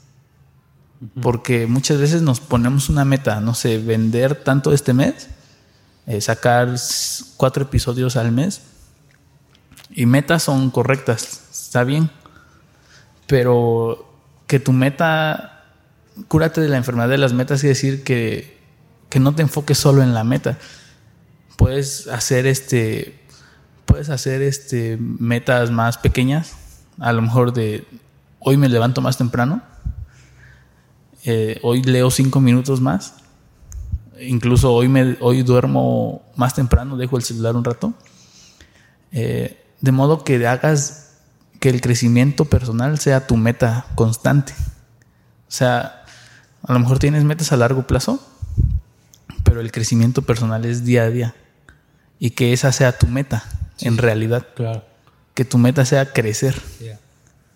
[1.21, 5.29] Porque muchas veces nos ponemos una meta, no sé, vender tanto este mes,
[6.07, 6.75] eh, sacar
[7.37, 8.61] cuatro episodios al mes,
[9.91, 12.09] y metas son correctas, está bien,
[13.27, 14.13] pero
[14.47, 15.63] que tu meta,
[16.27, 18.59] cúrate de la enfermedad de las metas, quiere decir que,
[19.09, 20.57] que no te enfoques solo en la meta.
[21.57, 23.21] Puedes hacer este
[23.85, 26.53] puedes hacer este metas más pequeñas.
[26.99, 27.85] A lo mejor de
[28.39, 29.61] hoy me levanto más temprano.
[31.23, 33.15] Eh, hoy leo cinco minutos más
[34.21, 37.93] incluso hoy me hoy duermo más temprano dejo el celular un rato
[39.11, 41.11] Eh, de modo que hagas
[41.61, 44.53] que el crecimiento personal sea tu meta constante
[45.47, 46.03] o sea
[46.67, 48.19] a lo mejor tienes metas a largo plazo
[49.43, 51.35] pero el crecimiento personal es día a día
[52.19, 53.43] y que esa sea tu meta
[53.81, 54.83] en realidad, Claro.
[55.33, 56.55] que tu meta sea crecer.
[56.79, 56.97] Yeah.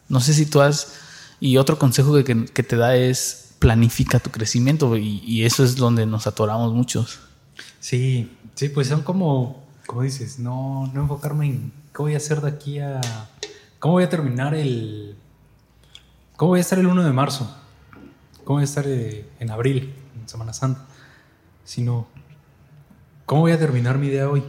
[0.09, 0.93] No sé si tú has,
[1.39, 5.63] y otro consejo que, que- que te da es planifica tu crecimiento y, y eso
[5.63, 7.19] es donde nos atoramos muchos.
[7.79, 12.41] Sí, sí, pues son como, como dices, no, no enfocarme en qué voy a hacer
[12.41, 13.01] de aquí a...
[13.79, 15.15] ¿Cómo voy a terminar el...
[16.35, 17.55] ¿Cómo voy a estar el 1 de marzo?
[18.43, 20.85] ¿Cómo voy a estar eh, en abril, en Semana Santa?
[21.63, 22.07] Sino,
[23.25, 24.43] ¿cómo voy a terminar mi día hoy?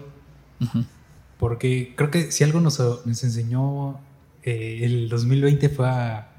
[1.39, 3.99] Porque creo que si algo nos, nos enseñó
[4.43, 6.31] eh, el 2020 fue a,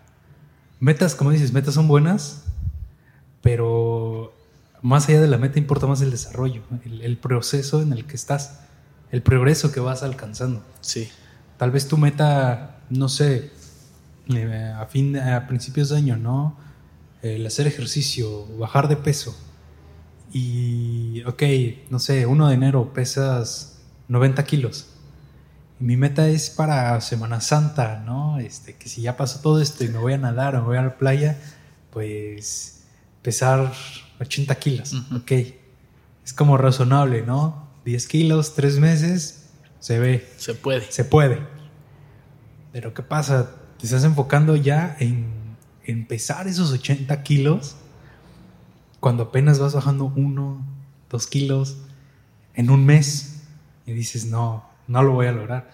[0.80, 2.46] metas, como dices, metas son buenas,
[3.42, 4.34] pero
[4.82, 8.16] más allá de la meta importa más el desarrollo, el, el proceso en el que
[8.16, 8.62] estás,
[9.12, 10.64] el progreso que vas alcanzando.
[10.82, 11.10] Sí.
[11.58, 13.52] Tal vez tu meta, no sé,
[14.30, 16.58] eh, a, fin, a principios de año, ¿no?
[17.22, 19.36] El hacer ejercicio, bajar de peso.
[20.34, 21.44] Y, ok,
[21.90, 24.88] no sé, 1 de enero pesas 90 kilos.
[25.80, 28.40] Y mi meta es para Semana Santa, ¿no?
[28.40, 30.78] Este, que si ya pasó todo esto y me voy a nadar o me voy
[30.78, 31.38] a la playa,
[31.92, 32.81] pues
[33.22, 33.72] pesar
[34.20, 35.18] 80 kilos, Ujú.
[35.18, 35.32] ok.
[36.24, 37.68] Es como razonable, ¿no?
[37.86, 39.50] 10 kilos, 3 meses,
[39.80, 40.28] se ve.
[40.38, 40.92] Se puede.
[40.92, 41.40] Se puede.
[42.72, 43.52] Pero ¿qué pasa?
[43.78, 45.26] Te estás enfocando ya en,
[45.84, 47.76] en pesar esos 80 kilos
[49.00, 50.64] cuando apenas vas bajando uno,
[51.10, 51.78] dos kilos
[52.54, 53.42] en un mes.
[53.88, 55.72] Y dices, no, no lo voy a lograr.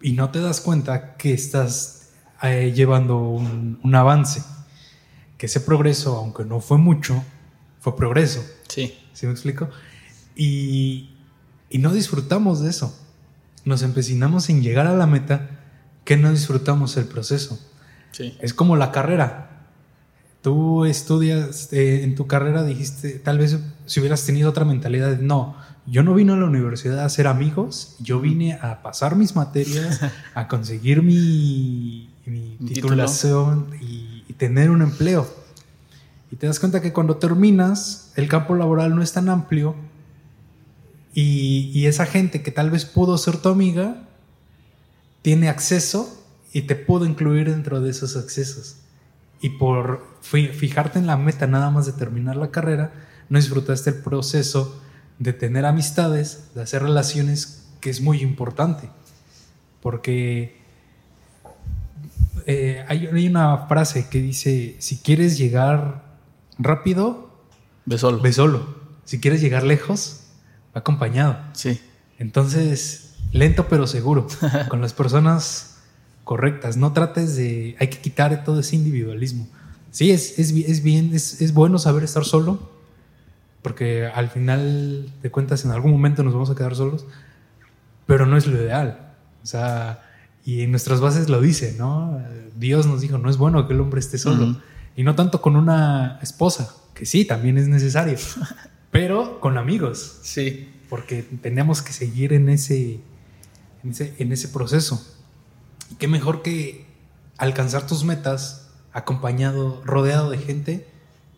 [0.00, 2.10] Y no te das cuenta que estás
[2.42, 4.42] eh, llevando un, un avance.
[5.38, 7.24] Que ese progreso, aunque no fue mucho,
[7.80, 8.44] fue progreso.
[8.68, 8.94] Sí.
[9.14, 9.70] ¿Sí me explico?
[10.36, 11.10] Y,
[11.70, 12.94] y no disfrutamos de eso.
[13.64, 15.50] Nos empecinamos en llegar a la meta
[16.04, 17.58] que no disfrutamos el proceso.
[18.12, 18.36] Sí.
[18.40, 19.66] Es como la carrera.
[20.42, 25.18] Tú estudias eh, en tu carrera, dijiste, tal vez si hubieras tenido otra mentalidad, de,
[25.18, 29.34] no, yo no vine a la universidad a hacer amigos, yo vine a pasar mis
[29.34, 30.00] materias,
[30.34, 33.97] a conseguir mi, mi titulación y
[34.38, 35.28] tener un empleo.
[36.30, 39.74] Y te das cuenta que cuando terminas, el campo laboral no es tan amplio
[41.14, 44.08] y, y esa gente que tal vez pudo ser tu amiga,
[45.22, 46.22] tiene acceso
[46.52, 48.76] y te pudo incluir dentro de esos accesos.
[49.40, 52.92] Y por fi- fijarte en la meta nada más de terminar la carrera,
[53.28, 54.80] no disfrutaste el proceso
[55.18, 58.90] de tener amistades, de hacer relaciones, que es muy importante.
[59.80, 60.57] Porque
[62.50, 66.16] eh, hay, hay una frase que dice, si quieres llegar
[66.58, 67.30] rápido,
[67.84, 68.22] Ve solo.
[68.22, 68.66] ve solo.
[69.04, 70.22] Si quieres llegar lejos,
[70.74, 71.36] va acompañado.
[71.52, 71.78] Sí.
[72.18, 74.26] Entonces, lento pero seguro,
[74.70, 75.76] con las personas
[76.24, 76.78] correctas.
[76.78, 77.76] No trates de...
[77.80, 79.46] Hay que quitar todo ese individualismo.
[79.90, 82.70] Sí, es, es, es bien, es, es bueno saber estar solo,
[83.60, 87.04] porque al final de cuentas en algún momento nos vamos a quedar solos,
[88.06, 89.12] pero no es lo ideal.
[89.42, 90.07] O sea,
[90.48, 92.22] y en nuestras bases lo dice, ¿no?
[92.56, 94.44] Dios nos dijo, no es bueno que el hombre esté solo.
[94.52, 94.60] Ujú.
[94.96, 98.16] Y no tanto con una esposa, que sí, también es necesario,
[98.90, 100.70] pero con amigos Sí.
[100.88, 102.98] porque tenemos que seguir en ese,
[103.84, 105.06] en ese, en ese proceso.
[105.90, 106.86] Y qué mejor que
[107.36, 110.88] alcanzar tus metas acompañado, rodeado de gente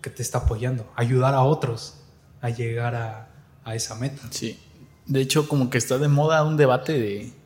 [0.03, 1.97] que te está apoyando, ayudar a otros
[2.43, 3.29] a llegar a,
[3.65, 4.23] a esa meta.
[4.31, 4.57] Sí.
[5.07, 7.40] De hecho, como que está de moda un debate de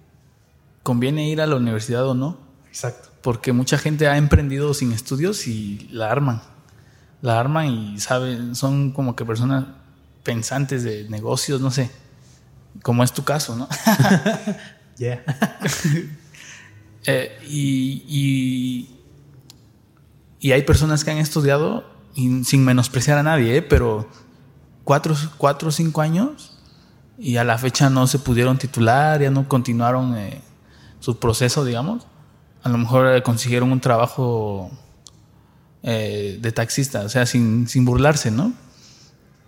[0.85, 3.09] conviene ir a la universidad o no, Exacto.
[3.23, 6.43] porque mucha gente ha emprendido sin estudios y la arman.
[7.23, 9.65] La arman y saben, son como que personas
[10.23, 11.91] pensantes de negocios, no sé,
[12.83, 13.69] como es tu caso, ¿no?
[14.97, 15.25] Ya.
[17.07, 18.99] Eh, y, y,
[20.41, 23.63] y hay personas que han estudiado, y sin menospreciar a nadie, ¿eh?
[23.63, 24.09] pero
[24.85, 26.57] cuatro, cuatro o cinco años
[27.19, 30.41] y a la fecha no se pudieron titular, ya no continuaron eh,
[31.05, 32.07] su proceso, digamos.
[32.63, 34.71] A lo mejor eh, consiguieron un trabajo
[35.83, 38.53] eh, de taxista, o sea, sin, sin burlarse, ¿no?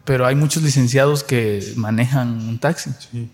[0.04, 3.30] Pero hay muchos licenciados que manejan un taxi Sí.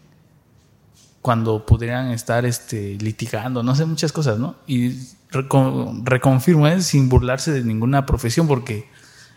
[1.21, 4.55] cuando podrían estar este, litigando, no sé, muchas cosas, ¿no?
[4.67, 4.91] Y
[5.33, 8.89] reco- reconfirmo, es sin burlarse de ninguna profesión, porque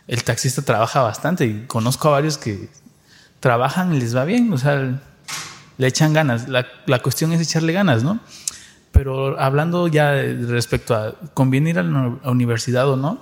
[0.07, 2.69] el taxista trabaja bastante y conozco a varios que
[3.39, 5.01] trabajan y les va bien, o sea,
[5.77, 6.47] le echan ganas.
[6.47, 8.19] La, la cuestión es echarle ganas, ¿no?
[8.95, 13.19] Pero hablando ya respecto a conviene ir a la universidad o no,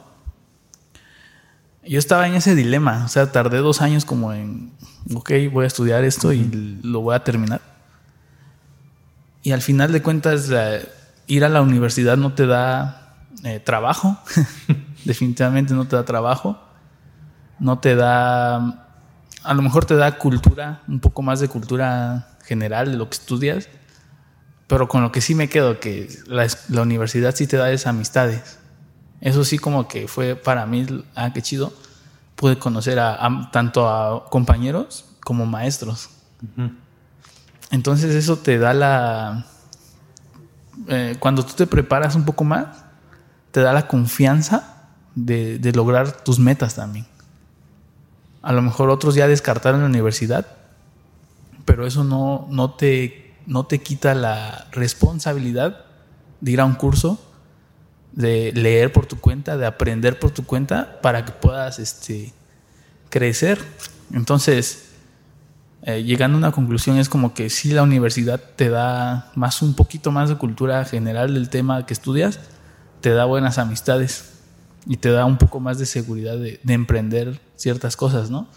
[1.84, 4.72] yo estaba en ese dilema, o sea, tardé dos años como en,
[5.16, 7.60] ok, voy a estudiar esto y lo voy a terminar.
[9.42, 10.80] Y al final de cuentas, la-
[11.28, 14.18] ir a la universidad no te da eh, trabajo.
[15.06, 16.58] Definitivamente no te da trabajo.
[17.60, 18.56] No te da.
[19.44, 23.16] A lo mejor te da cultura, un poco más de cultura general de lo que
[23.16, 23.68] estudias.
[24.68, 27.88] Pero con lo que sí me quedo, que la, la universidad sí te da esas
[27.88, 28.58] amistades.
[29.22, 30.86] Eso sí, como que fue para mí,
[31.16, 31.74] ah, qué chido.
[32.36, 36.10] Pude conocer a, a- tanto a compañeros como maestros.
[37.72, 39.46] Entonces eso te da la...
[40.88, 42.84] eh, cuando tú te preparas un poco más,
[43.52, 47.06] te da la confianza de, de lograr tus metas también.
[48.42, 50.46] A lo mejor otros ya descartaron la universidad,
[51.66, 55.86] pero eso no, no, te, no te quita la responsabilidad
[56.42, 57.20] de ir a un curso
[58.12, 62.32] de leer por tu cuenta, de aprender por tu cuenta para que puedas este,
[63.10, 63.60] crecer.
[64.14, 64.94] Entonces,
[65.82, 69.74] eh, llegando a una conclusión es como que si la universidad te da más un
[69.74, 72.40] poquito más de cultura general del tema que estudias,
[73.02, 74.34] te da buenas amistades
[74.86, 78.48] y te da un poco más de seguridad de, emprender ciertas cosas, ¿no?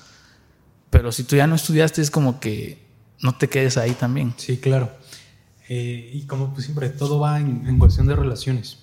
[0.90, 2.85] Pero si tú ya no estudiaste es como que
[3.20, 4.34] no te quedes ahí también.
[4.36, 4.90] Sí, claro.
[5.68, 8.78] Eh, y como pues siempre, todo va en, cuestión de relaciones.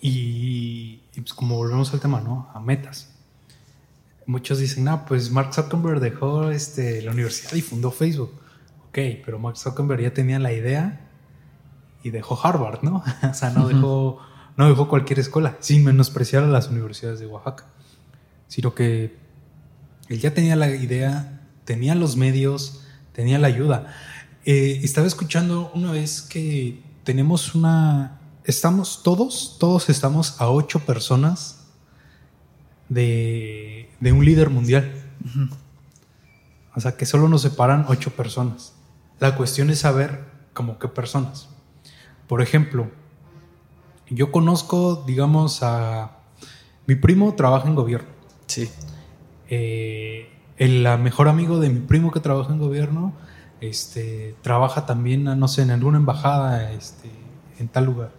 [0.00, 2.50] Y, pues como volvemos al tema, ¿no?
[2.54, 3.10] A metas.
[4.26, 8.32] Muchos dicen, no, pues Mark Zuckerberg dejó este, la universidad y fundó Facebook.
[8.88, 11.08] Ok, pero Mark Zuckerberg ya tenía la idea
[12.02, 13.02] y dejó Harvard, ¿no?
[13.30, 14.20] o sea, no dejó
[14.56, 17.66] no dejó cualquier escuela, sin menospreciar a las universidades de Oaxaca,
[18.48, 19.16] sino que
[20.08, 22.81] él ya tenía la idea, tenía los medios,
[23.12, 23.94] tenía la ayuda.
[24.44, 31.68] Eh, estaba escuchando una vez que tenemos una, estamos todos, todos estamos a ocho personas
[32.88, 34.92] de, de un líder mundial.
[36.74, 38.72] O sea, que solo nos separan ocho personas.
[39.20, 41.48] La cuestión es saber como qué personas.
[42.26, 42.90] Por ejemplo,
[44.10, 46.18] yo conozco, digamos, a
[46.86, 48.08] mi primo trabaja en gobierno.
[48.46, 48.70] Sí.
[49.48, 50.28] Eh,
[50.62, 53.12] el mejor amigo de mi primo que trabaja en gobierno,
[53.60, 57.10] este, trabaja también, no sé, en alguna embajada, este,
[57.58, 58.12] en tal lugar.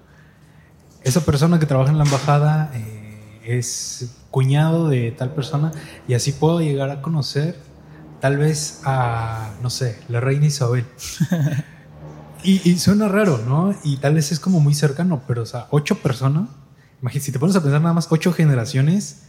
[1.03, 5.71] Esa persona que trabaja en la embajada eh, es cuñado de tal persona
[6.05, 7.57] y así puedo llegar a conocer
[8.19, 10.85] tal vez a, no sé, la reina Isabel.
[12.45, 13.73] Y, suena raro, ¿no?
[13.85, 16.49] Y tal vez es como muy cercano, pero, o sea, ocho personas,
[17.01, 19.21] imagínate, si te pones a pensar nada más, ocho generaciones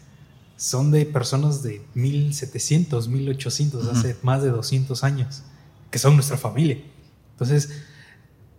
[0.56, 5.42] son de personas de 1700, 1800, hace más de 200 años,
[5.90, 6.78] que son nuestra familia.
[7.32, 7.70] Entonces,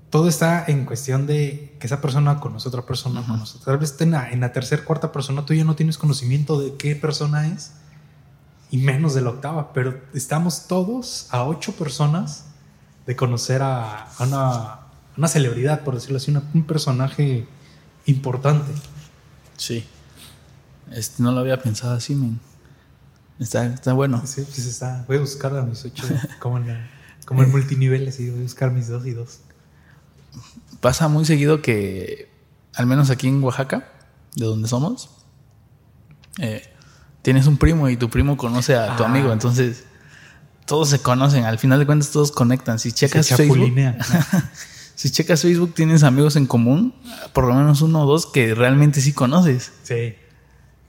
[0.10, 3.60] todo está en cuestión de que esa persona conoce a otra persona, conoce.
[3.64, 6.76] Tal vez en la, en la tercera, cuarta persona tú ya no tienes conocimiento de
[6.76, 7.72] qué persona es
[8.72, 12.46] y menos de la octava, pero estamos todos a ocho personas
[13.06, 17.48] de conocer a, una, celebridad, por decirlo así, un personaje
[18.06, 18.72] importante.
[19.58, 19.86] Sí.
[20.92, 22.40] Este, no lo había pensado así, men.
[23.40, 24.22] Está, está bueno.
[24.26, 25.04] Sí, pues está.
[25.08, 26.06] Voy a buscar a mis ocho,
[26.40, 26.88] como en,
[27.26, 29.40] como en multinivel, así, voy a buscar mis dos y dos.
[30.80, 32.30] Pasa muy seguido que,
[32.74, 33.92] al menos aquí en Oaxaca,
[34.36, 35.10] de donde somos,
[36.40, 36.64] eh,
[37.22, 39.08] tienes un primo y tu primo conoce a tu ah.
[39.08, 39.86] amigo, entonces
[40.66, 42.80] todos se conocen, al final de cuentas todos conectan.
[42.80, 43.74] Si checas Facebook,
[44.96, 46.94] si checas Facebook tienes amigos en común,
[47.34, 49.72] por lo menos uno o dos que realmente sí conoces.
[49.84, 50.16] Sí.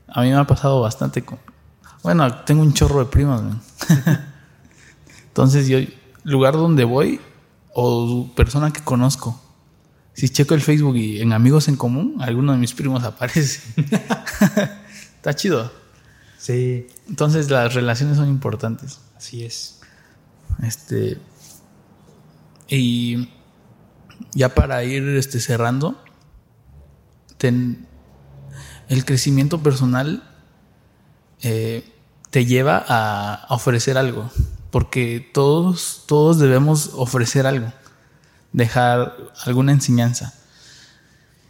[0.09, 1.39] A mí me ha pasado bastante con
[2.03, 3.43] Bueno, tengo un chorro de primos.
[5.29, 5.79] Entonces yo
[6.25, 7.21] lugar donde voy
[7.75, 9.41] o persona que conozco.
[10.15, 13.61] Si checo el Facebook y en amigos en común, alguno de mis primos aparece.
[15.17, 15.71] Está chido.
[16.39, 16.87] Sí.
[17.09, 19.01] Entonces las relaciones son importantes.
[19.17, 19.81] Así es.
[20.63, 21.19] Este.
[22.69, 23.29] Y
[24.33, 26.03] ya para ir este, cerrando,
[28.89, 30.23] el crecimiento personal
[31.43, 31.93] eh,
[32.31, 34.31] te lleva a, ofrecer algo,
[34.71, 37.73] porque todos, todos debemos ofrecer algo,
[38.53, 40.35] dejar alguna enseñanza.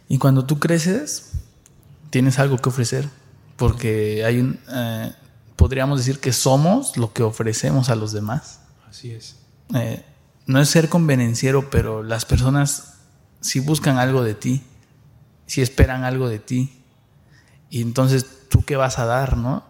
[0.09, 1.31] Y cuando tú creces,
[2.09, 3.09] tienes algo que ofrecer,
[3.55, 5.13] porque hay un, eh,
[5.55, 8.61] podríamos decir que somos lo que ofrecemos a los demás.
[8.89, 9.35] Así es.
[9.73, 10.05] Eh,
[10.45, 12.93] no es ser convenenciero, pero las personas
[13.41, 14.63] si buscan algo de ti,
[15.45, 16.83] si esperan algo de ti.
[17.69, 19.63] Y entonces, ¿tú qué vas a dar, no?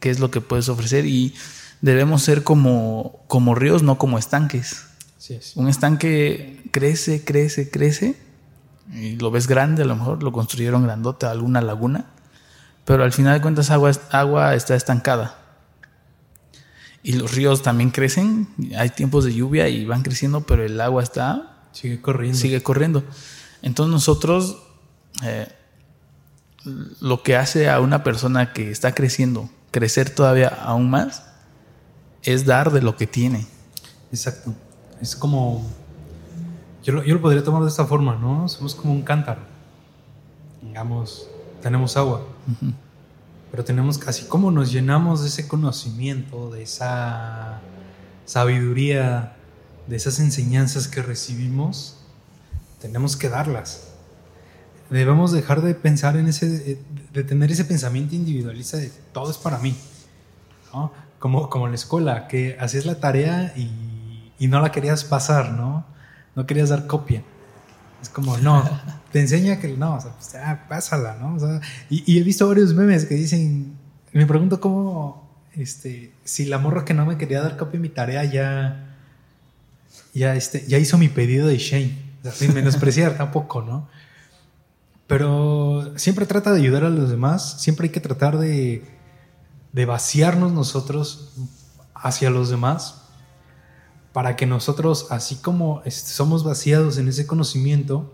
[0.00, 1.06] ¿Qué es lo que puedes ofrecer?
[1.06, 1.34] Y
[1.80, 4.84] debemos ser como, como ríos, no como estanques.
[5.16, 5.56] Así es.
[5.56, 8.16] Un estanque crece, crece, crece.
[8.92, 12.06] Y lo ves grande, a lo mejor lo construyeron grandote, alguna laguna
[12.86, 15.36] pero al final de cuentas agua, agua está estancada.
[17.02, 21.02] Y los ríos también crecen, hay tiempos de lluvia y van creciendo, pero el agua
[21.02, 21.68] está...
[21.72, 22.38] Sigue corriendo.
[22.38, 23.04] Sigue corriendo.
[23.60, 24.62] Entonces nosotros,
[25.24, 25.48] eh,
[27.00, 31.24] lo que hace a una persona que está creciendo, crecer todavía aún más,
[32.22, 33.46] es dar de lo que tiene.
[34.10, 34.54] Exacto.
[35.00, 35.64] Es como...
[36.82, 38.48] Yo lo, yo lo podría tomar de esta forma, ¿no?
[38.48, 39.40] Somos como un cántaro.
[40.62, 41.28] Digamos,
[41.62, 42.26] tenemos agua.
[43.50, 47.60] Pero tenemos casi como nos llenamos de ese conocimiento, de esa
[48.24, 49.36] sabiduría,
[49.86, 51.98] de esas enseñanzas que recibimos,
[52.80, 53.85] tenemos que darlas.
[54.90, 56.78] Debemos dejar de pensar en ese,
[57.12, 59.76] de tener ese pensamiento individualista de todo es para mí.
[61.18, 65.52] Como, como en la escuela, que hacías la tarea y, y no la querías pasar,
[65.52, 65.86] ¿no?
[66.34, 67.22] No querías dar copia.
[68.02, 68.62] Es como, no,
[69.12, 71.34] te enseña que no, o sea, pues, ya, pásala, ¿no?
[71.34, 73.76] O sea, y, y he visto varios memes que dicen,
[74.12, 77.88] me pregunto cómo, este, si la morra que no me quería dar copia de mi
[77.88, 78.94] tarea ya,
[80.12, 81.98] ya, este, ya hizo mi pedido de Shane.
[82.20, 83.88] O sea, sin menospreciar tampoco, ¿no?
[85.06, 88.84] Pero siempre trata de ayudar a los demás, siempre hay que tratar de,
[89.72, 91.32] de vaciarnos nosotros
[91.94, 93.02] hacia los demás
[94.12, 98.12] para que nosotros, así como este, somos vaciados en ese conocimiento,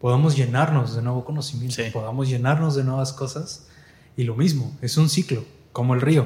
[0.00, 1.90] podamos llenarnos de nuevo conocimiento, Sí.
[1.92, 3.68] podamos llenarnos de nuevas cosas.
[4.16, 6.24] Y lo mismo, es un ciclo, como el río.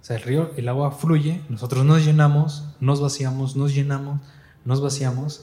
[0.00, 4.20] O sea, el río, el agua fluye, nosotros nos llenamos, nos vaciamos, nos llenamos,
[4.64, 5.42] nos vaciamos,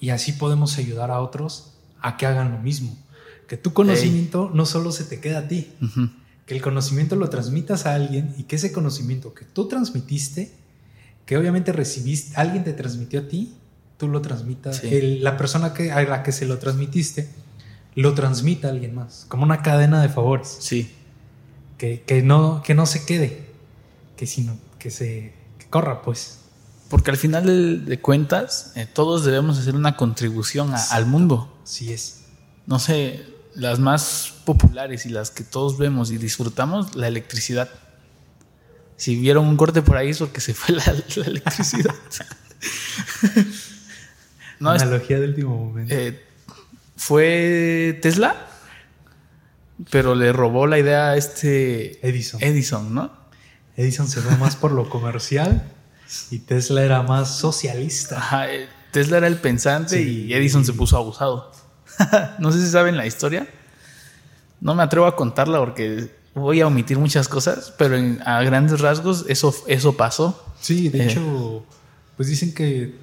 [0.00, 2.96] y así podemos ayudar a otros a que hagan lo mismo.
[3.46, 5.70] Que tu conocimiento no solo se te queda a ti,
[6.46, 10.52] que el conocimiento lo transmitas a alguien y que ese conocimiento que tú transmitiste,
[11.26, 13.54] que obviamente recibiste, alguien te transmitió a ti,
[13.96, 14.88] tú lo transmitas, Sí.
[14.94, 17.28] el- la persona que, a la que se lo transmitiste,
[17.94, 20.90] lo transmita a alguien más, como una cadena de favores, Sí,
[21.78, 23.46] que, que no, que no se quede,
[24.16, 26.38] que, sino, que se que corra, pues.
[26.88, 31.56] porque al final de, de cuentas, eh, todos debemos hacer una contribución a- al mundo.
[31.64, 32.20] Sí es.
[32.66, 33.24] No sé,
[33.54, 37.68] las más populares y las que todos vemos y disfrutamos, la electricidad.
[38.96, 40.84] Si vieron un corte por ahí es porque se fue la,
[41.16, 41.94] la electricidad.
[44.60, 45.94] no, es- Analogía del último momento.
[45.94, 46.20] eh,
[46.96, 48.46] fue Tesla,
[49.90, 52.42] pero le robó la idea a este Edison.
[52.42, 53.10] Edison, ¿no?
[53.76, 55.64] Edison se fue más por lo comercial
[56.30, 58.18] y Tesla era más socialista.
[58.18, 60.26] Ajá, eh, Tesla era el pensante Sí.
[60.28, 61.50] y Edison se puso abusado.
[62.38, 63.46] no sé si saben la historia.
[64.60, 68.80] No me atrevo a contarla porque voy a omitir muchas cosas, pero en- a grandes
[68.80, 70.44] rasgos eso, eso pasó.
[70.60, 71.10] Sí, de Eh.
[71.10, 71.64] hecho,
[72.16, 72.94] pues dicen que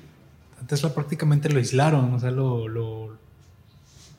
[0.62, 3.18] a Tesla prácticamente lo aislaron, o sea, lo, lo-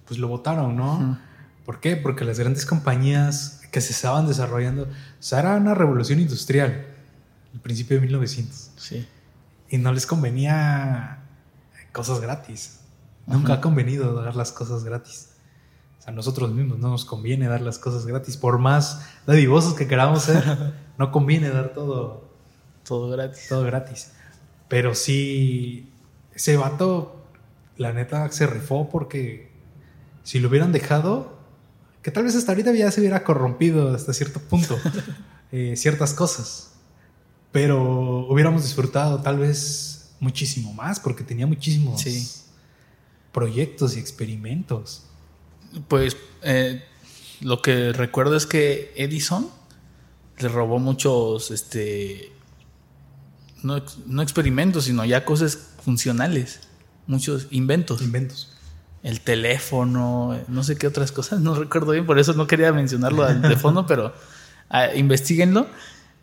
[0.06, 1.18] pues lo votaron, ¿no?
[1.64, 1.96] ¿Por qué?
[1.96, 4.88] Porque las grandes compañías que se estaban desarrollando, o
[5.20, 6.84] sea, era una revolución industrial,
[7.54, 9.06] el principio de 1900, Sí.
[9.70, 11.18] y no les convenía
[11.92, 12.78] cosas gratis.
[13.26, 15.30] Nunca ha convenido dar las cosas gratis.
[15.98, 19.74] O sea, a nosotros mismos no nos conviene dar las cosas gratis, por más dadivosos
[19.74, 22.28] que queramos ser, no conviene dar todo
[22.84, 23.46] Todo gratis.
[23.48, 24.10] todo gratis.
[24.68, 25.92] Pero sí,
[26.34, 27.22] ese vato,
[27.76, 29.52] la neta, se rifó porque
[30.24, 31.38] si lo hubieran dejado,
[32.02, 34.76] que tal vez hasta ahorita ya se hubiera corrompido hasta cierto punto
[35.52, 36.70] eh, ciertas cosas.
[37.52, 42.28] Pero hubiéramos disfrutado tal vez muchísimo más porque tenía muchísimos Sí.
[43.32, 45.04] Proyectos y experimentos.
[45.88, 46.84] Pues eh,
[47.40, 49.48] lo que recuerdo es que Edison
[50.38, 52.32] le robó muchos, este,
[53.62, 56.60] no, no experimentos, sino ya cosas funcionales,
[57.06, 58.02] muchos inventos.
[58.02, 58.48] Inventos.
[59.02, 63.26] El teléfono, no sé qué otras cosas, no recuerdo bien, por eso no quería mencionarlo
[63.26, 64.14] de fondo, pero
[64.68, 65.66] ah, investiguenlo.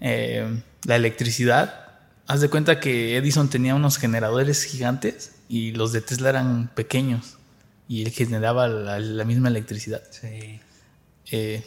[0.01, 1.87] Eh, la electricidad,
[2.27, 7.37] haz de cuenta que Edison tenía unos generadores gigantes y los de Tesla eran pequeños
[7.89, 10.01] y él generaba la, la misma electricidad.
[10.11, 10.61] Sí.
[11.31, 11.65] Eh,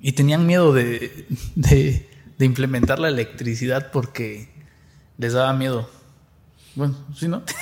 [0.00, 2.08] y tenían miedo de, de-
[2.38, 4.48] de implementar la electricidad porque
[5.18, 5.88] les daba miedo.
[6.74, 7.42] Bueno, sí, ¿no?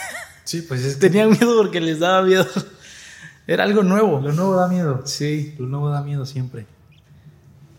[0.44, 2.46] Sí, pues es que Tenían miedo porque les daba miedo.
[3.46, 4.20] Era algo nuevo.
[4.20, 5.02] lo nuevo da miedo.
[5.06, 5.54] Sí.
[5.58, 6.66] Lo nuevo da miedo siempre.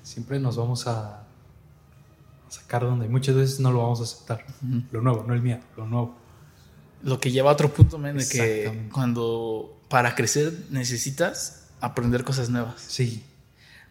[0.01, 4.45] Siempre nos vamos a a sacar donde muchas veces no lo vamos a aceptar.
[4.91, 6.15] Lo nuevo, no el miedo, lo nuevo.
[7.03, 12.49] Lo que lleva a otro punto, men, de que cuando para crecer necesitas aprender cosas
[12.49, 12.81] nuevas.
[12.87, 13.23] Sí,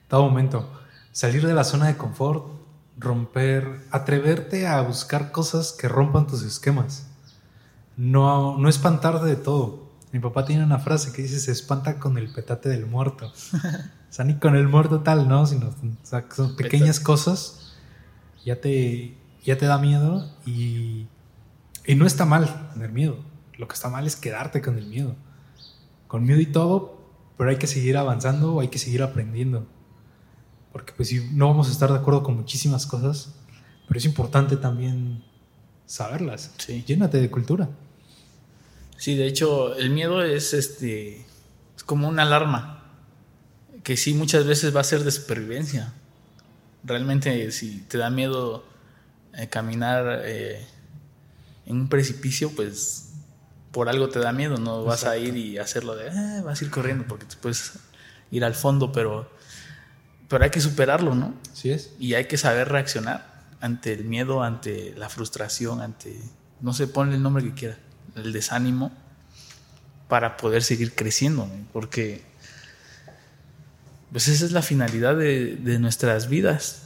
[0.09, 0.69] todo momento.
[1.13, 2.47] Salir de la zona de confort,
[2.99, 7.07] romper, atreverte a buscar cosas que rompan tus esquemas.
[7.97, 9.91] No, no espantarte de todo.
[10.13, 13.27] Mi papá tiene una frase que dice, se espanta con el petate del muerto.
[13.55, 15.47] o sea, ni con el muerto tal, ¿no?
[15.47, 17.75] Sino, o sea, son pequeñas cosas,
[18.45, 21.07] ya te, ya te da miedo y,
[21.87, 23.19] y no está mal tener miedo.
[23.59, 25.17] Lo que está mal es quedarte con el miedo.
[26.09, 27.03] Con miedo y todo,
[27.37, 29.67] pero hay que seguir avanzando, hay que seguir aprendiendo.
[30.73, 33.35] Porque pues sí, no vamos a estar de acuerdo con muchísimas cosas,
[33.87, 35.25] pero es importante también
[35.87, 36.55] saberlas.
[36.59, 36.83] Sí.
[36.87, 37.69] Llénate de cultura.
[38.97, 41.27] Sí, de hecho, el miedo es este.
[41.77, 42.79] Es como una alarma.
[43.83, 45.93] Que sí, muchas veces va a ser de supervivencia.
[46.85, 48.65] Realmente, si te da miedo
[49.35, 50.65] eh, caminar eh,
[51.67, 53.11] en un precipicio, pues
[53.71, 54.57] por algo te da miedo.
[54.59, 56.11] No vas a ir y hacerlo de.
[56.11, 57.73] "Ah", vas a ir corriendo porque te puedes
[58.31, 59.31] ir al fondo, pero.
[60.29, 61.35] Pero hay que superarlo, ¿no?
[61.53, 61.91] ¿Sí es?
[61.99, 66.19] Y hay que saber reaccionar ante el miedo, ante la frustración, ante,
[66.61, 67.79] no sé, ponle el nombre que quiera,
[68.17, 68.91] el desánimo,
[70.09, 72.23] para poder seguir creciendo, porque
[74.11, 76.83] pues esa es la finalidad de, de nuestras vidas.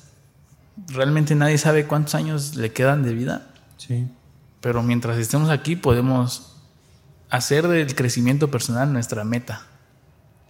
[0.88, 3.48] Realmente nadie sabe cuántos años le quedan de vida.
[3.78, 4.06] Sí.
[4.60, 6.56] Pero mientras estemos aquí podemos
[7.30, 9.66] hacer del crecimiento personal nuestra meta.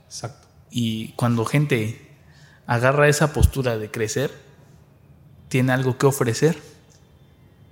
[0.07, 0.47] Exacto.
[0.71, 2.11] Y cuando gente
[2.67, 4.31] agarra esa postura de crecer,
[5.49, 6.61] tiene algo que ofrecer.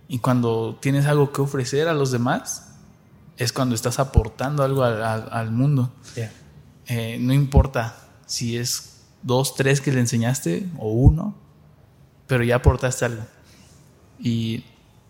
[0.09, 2.71] Y cuando tienes algo que ofrecer a los demás,
[3.37, 5.93] es cuando estás aportando algo al, al- al mundo.
[6.15, 6.33] Yeah.
[6.87, 11.35] Eh, no importa si es dos, tres que le enseñaste o uno,
[12.27, 13.23] pero ya aportaste algo.
[14.19, 14.65] Y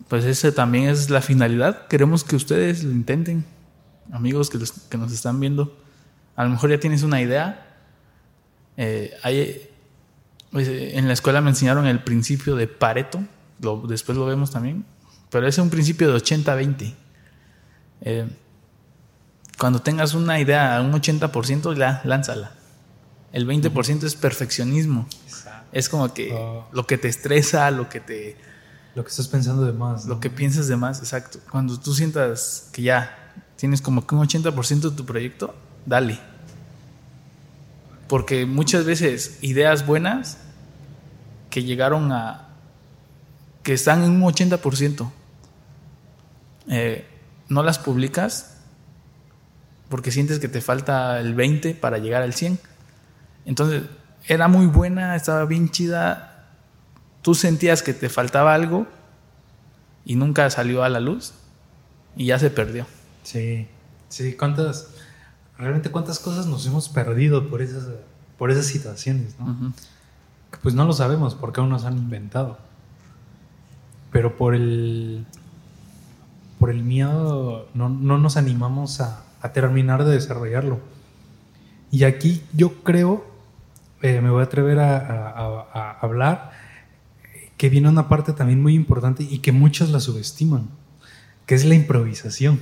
[0.08, 1.86] pues esa también es la finalidad.
[1.88, 3.44] Queremos que ustedes lo intenten,
[4.12, 5.76] amigos que, los- que nos están viendo.
[6.36, 7.76] A lo mejor ya tienes una idea.
[8.76, 9.68] Eh, hay,
[10.50, 13.22] pues, eh, en la escuela me enseñaron el principio de Pareto,
[13.60, 14.84] lo- después lo vemos también,
[15.30, 16.94] pero es un principio de 80-20.
[18.02, 18.26] Eh,
[19.58, 22.52] cuando tengas una idea a un 80%, ya lánzala.
[23.32, 25.06] El 20% es perfeccionismo.
[25.26, 25.68] Exacto.
[25.72, 26.66] Es como que Oh.
[26.72, 28.36] lo que te estresa, lo que te
[28.94, 30.04] Lo que estás pensando de más.
[30.06, 30.14] ¿no?
[30.14, 31.38] lo que piensas de más, exacto.
[31.50, 35.54] Cuando tú sientas que ya tienes como que un 80% de tu proyecto,
[35.86, 36.18] dale.
[38.08, 40.38] Porque muchas veces ideas buenas
[41.50, 42.48] que llegaron a.
[43.62, 45.10] que están en un 80%,
[46.68, 47.06] eh,
[47.48, 48.54] no las publicas
[49.88, 52.58] porque sientes que te falta el 20 para llegar al 100.
[53.44, 53.82] Entonces,
[54.26, 56.33] era muy buena, estaba bien chida,
[57.24, 58.86] tú sentías que te faltaba algo
[60.04, 61.32] y nunca salió a la luz
[62.16, 62.86] y ya se perdió.
[63.24, 63.66] Sí.
[64.10, 64.90] Sí, cuántas.
[65.58, 67.88] Realmente cuántas cosas nos hemos perdido por esas,
[68.38, 69.72] por esas situaciones, ¿no?
[70.62, 72.58] Pues no lo sabemos porque aún nos han inventado.
[74.12, 75.24] Pero por el.
[76.60, 80.78] Por el miedo no, no nos animamos a, a terminar de desarrollarlo.
[81.90, 83.24] Y aquí yo creo,
[84.02, 86.52] eh, me voy a atrever a, a- a- a hablar,
[87.56, 90.68] que viene una parte también muy importante y que muchos la subestiman,
[91.46, 92.58] que es la improvisación.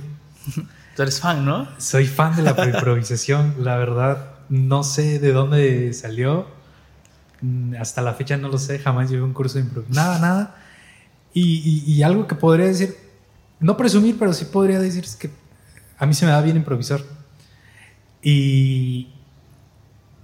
[0.95, 1.67] Tú eres fan, ¿no?
[1.79, 6.45] Soy fan de la improvisación, la verdad no sé de dónde salió,
[7.79, 10.55] hasta la fecha no lo sé, jamás llevé un curso de improvisación, nada, nada.
[11.33, 12.95] Y, y- y algo que podría decir,
[13.59, 15.31] no presumir, pero sí podría decir es que
[15.97, 17.01] a mí se me da bien improvisar.
[18.21, 19.07] Y,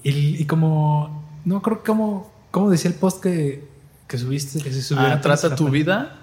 [0.04, 3.68] y, y como, no creo como, como decía el post que,
[4.10, 5.06] que subiste, que se subió.
[5.06, 6.18] Ah, trata la tu vida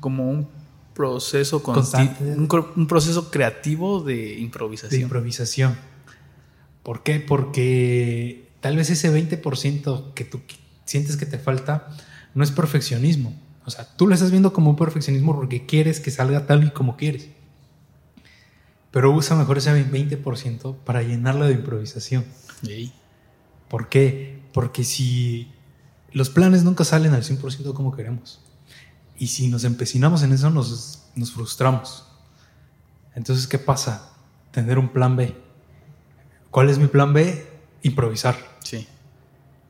[0.00, 0.48] como un
[0.92, 2.22] proceso Constante.
[2.24, 5.02] un, proceso creativo de de improvisación.
[5.02, 5.76] improvisación.
[6.82, 7.20] ¿Por qué?
[7.20, 10.40] Porque tal vez ese 20% que tú
[10.84, 11.88] sientes que te falta
[12.34, 13.40] no es perfeccionismo.
[13.64, 16.70] O sea, tú lo estás viendo como un perfeccionismo porque quieres que salga tal y
[16.70, 17.28] como quieres.
[18.90, 22.24] Pero usa mejor ese 20% para llenarlo de improvisación.
[23.68, 24.40] ¿Por qué?
[24.52, 25.48] Porque si
[26.12, 28.40] los planes nunca salen al 100% como queremos.
[29.16, 32.06] Y si nos empecinamos en eso, nos, nos frustramos.
[33.14, 34.10] Entonces, ¿qué pasa?
[34.50, 35.36] Tener un plan B.
[36.50, 37.46] ¿Cuál es mi plan B?
[37.82, 38.36] Improvisar.
[38.64, 38.86] Sí.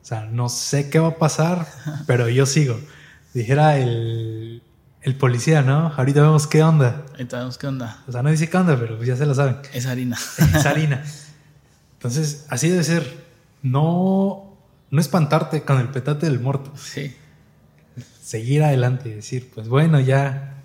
[0.01, 1.67] O sea, no sé qué va a pasar,
[2.07, 2.79] pero yo sigo.
[3.33, 4.61] Dijera el,
[5.01, 5.93] el policía, ¿no?
[5.95, 7.05] Ahorita vemos qué onda.
[7.17, 8.03] Entonces, ¿qué onda?
[8.07, 9.57] O sea, no dice qué onda, pero pues ya se lo saben.
[9.73, 10.17] Es harina.
[10.37, 11.03] Es harina.
[11.93, 13.23] Entonces, así debe ser.
[13.61, 14.52] No,
[14.93, 16.71] no espantarte con el petate del muerto.
[16.77, 17.15] sí.
[18.21, 20.55] Seguir adelante y decir, pues bueno, ya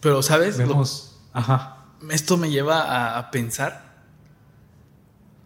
[0.00, 0.56] Pero, ¿sabes?
[0.58, 1.18] Lo- vemos.
[1.32, 1.84] Ajá.
[2.10, 3.84] esto me lleva a, a pensar,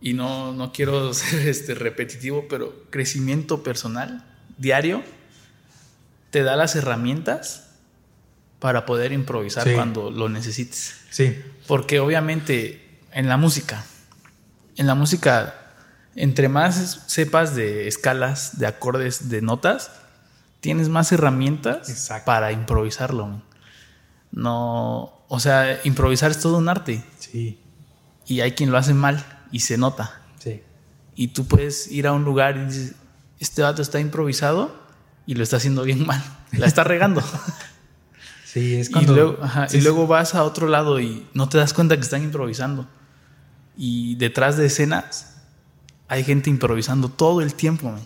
[0.00, 4.24] y no, no quiero ser este, repetitivo, pero crecimiento personal
[4.56, 5.02] diario
[6.30, 7.70] te da las herramientas
[8.60, 9.74] para poder improvisar Sí.
[9.74, 10.94] cuando lo necesites.
[11.10, 11.36] Sí.
[11.66, 13.84] Porque obviamente en la música,
[14.76, 15.67] en la música,
[16.20, 19.90] entre más sepas de escalas, de acordes, de notas,
[20.60, 22.26] tienes más herramientas Exacto.
[22.26, 23.42] para improvisarlo.
[24.30, 27.58] No, o sea, improvisar es todo un arte Sí.
[28.26, 30.20] y hay quien lo hace mal y se nota.
[30.38, 30.62] Sí.
[31.14, 32.94] Y tú puedes ir a un lugar y dices,
[33.38, 34.76] este vato está improvisado
[35.26, 37.22] y lo está haciendo bien mal, la está regando.
[38.44, 39.14] Sí, es Y cuando.
[39.14, 42.00] luego, ajá, sí, y luego vas a otro lado y no te das cuenta que
[42.02, 42.88] están improvisando.
[43.76, 45.37] Y detrás de escenas
[46.08, 47.90] hay gente improvisando todo el tiempo.
[47.90, 48.00] man.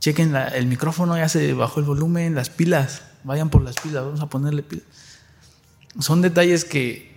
[0.00, 3.02] Chequen el micrófono, ya se bajó el volumen, las pilas.
[3.22, 4.86] Vayan por las pilas, vamos a ponerle pilas.
[5.98, 7.14] Son detalles que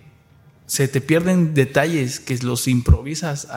[0.66, 3.48] se te pierden detalles que los improvisas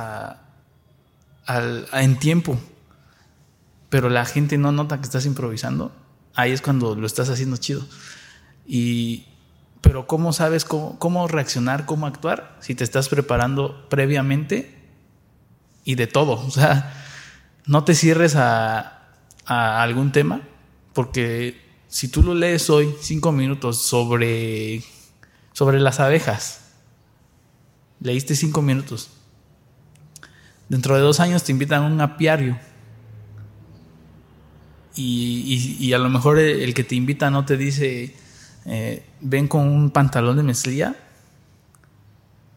[1.94, 2.58] en tiempo.
[3.90, 5.92] Pero la gente no nota que estás improvisando.
[6.34, 7.86] Ahí es cuando lo estás haciendo chido.
[8.66, 9.26] Y
[9.82, 14.77] Pero ¿cómo sabes cómo reaccionar, cómo actuar si te estás preparando previamente
[15.88, 16.34] y de todo?
[16.46, 16.94] O sea,
[17.66, 18.94] no te cierres a,
[19.46, 20.42] algún tema,
[20.94, 24.84] porque si tú lo lees hoy, cinco minutos, sobre,
[25.54, 26.74] sobre las abejas,
[28.02, 29.12] leíste cinco minutos.
[30.68, 32.60] Dentro de dos años te invitan a un apiario.
[34.94, 38.14] Y, y, a lo mejor el, que te invita no te dice,
[38.66, 40.98] eh, ven con un pantalón de mezclilla.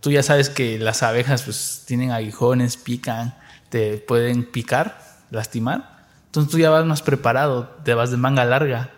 [0.01, 3.37] Tú ya sabes que las abejas pues tienen aguijones, pican,
[3.69, 6.07] te pueden picar, lastimar.
[6.27, 8.93] Entonces tú ya vas más preparado, te vas de manga larga.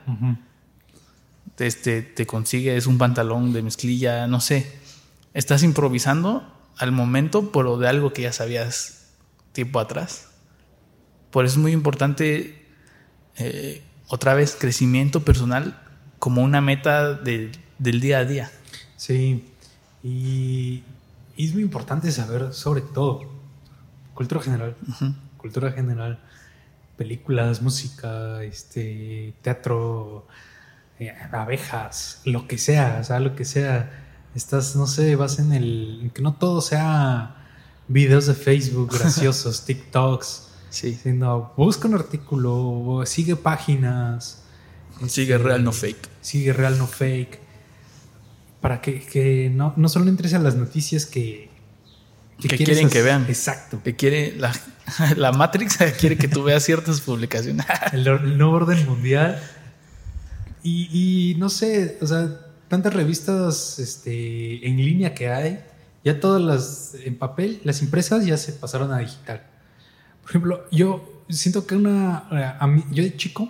[1.59, 4.79] este, te consigues un pantalón de mezclilla, no sé.
[5.35, 9.11] Estás improvisando al momento, pero de algo que ya sabías
[9.53, 10.29] tiempo atrás.
[11.31, 12.67] Por eso es muy importante,
[13.37, 15.79] eh, otra vez, crecimiento personal
[16.19, 18.53] como una meta del día a día.
[18.97, 19.53] Sí,
[20.03, 20.83] y,
[21.47, 23.23] es muy importante saber sobre todo
[24.15, 24.77] cultura general,
[25.37, 26.21] cultura general,
[26.97, 30.27] películas, música, este, teatro,
[30.99, 33.91] eh, abejas, lo que sea, o sea, lo que sea.
[34.35, 37.37] Estás, no sé, vas en el, en que no todo sea
[37.89, 40.49] videos de Facebook graciosos, TikToks.
[40.71, 40.95] Sí.
[40.95, 44.43] Sino, busca un artículo, sigue páginas.
[45.07, 46.09] Sigue este, real, no fake.
[46.21, 47.41] Sigue real, no fake.
[48.63, 51.51] Para que, no, no solo entres a las noticias que,
[52.41, 53.27] que, quieren que vean.
[53.29, 53.83] Exacto.
[53.85, 54.53] Que quiere la,
[55.17, 57.67] la Matrix quiere que tú veas ciertas publicaciones.
[57.93, 59.39] el, nuevo orden mundial.
[60.63, 65.59] Y, y, no sé, o sea, tantas revistas este, en línea que hay
[66.05, 69.43] ya todas las en papel, las impresas ya se pasaron a digital.
[70.23, 72.25] Por ejemplo, yo siento que una.
[72.33, 73.49] Eh, yo de chico,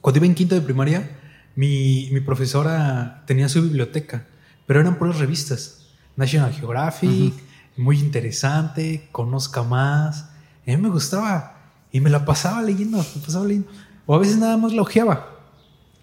[0.00, 1.10] cuando iba en quinto de primaria,
[1.56, 4.26] mi, mi profesora tenía su biblioteca,
[4.70, 5.78] pero eran puras revistas.
[6.14, 7.34] National Geographic,
[7.76, 10.26] muy interesante, conozca más.
[10.64, 11.56] A mí me gustaba
[11.90, 13.68] y me la pasaba leyendo, me pasaba leyendo.
[14.06, 15.26] O a veces nada más la ojeaba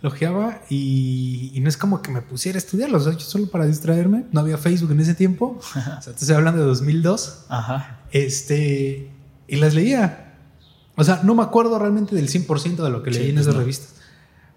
[0.01, 3.47] logeaba y, y, no es como que me pusiera a estudiarlos, o sea, yo solo
[3.49, 7.45] para distraerme, no había Facebook en ese tiempo, o sea, te estoy hablando de 2002,
[7.47, 8.01] Ajá.
[8.11, 9.13] este,
[9.47, 10.35] y las leía.
[10.97, 13.55] O sea, no me acuerdo realmente del 100% de lo que leí en pues esas
[13.55, 13.95] revistas,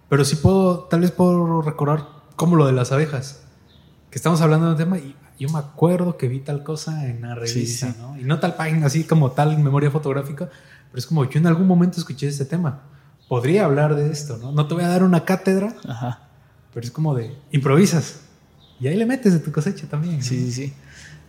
[0.08, 3.44] pero sí puedo, tal vez puedo recordar como lo de las abejas,
[4.10, 7.22] que estamos hablando de un tema y yo me acuerdo que vi tal cosa en
[7.22, 8.18] la revista, ¿no?
[8.18, 10.50] Y no tal página así como tal memoria fotográfica,
[10.90, 12.82] pero es como yo en algún momento escuché este tema
[13.30, 14.50] podría hablar de esto, ¿no?
[14.50, 16.28] No te voy a dar una cátedra, Ajá.
[16.74, 18.22] pero es como de improvisas
[18.80, 20.20] y ahí le metes de tu cosecha también.
[20.20, 20.72] Sí, sí, sí.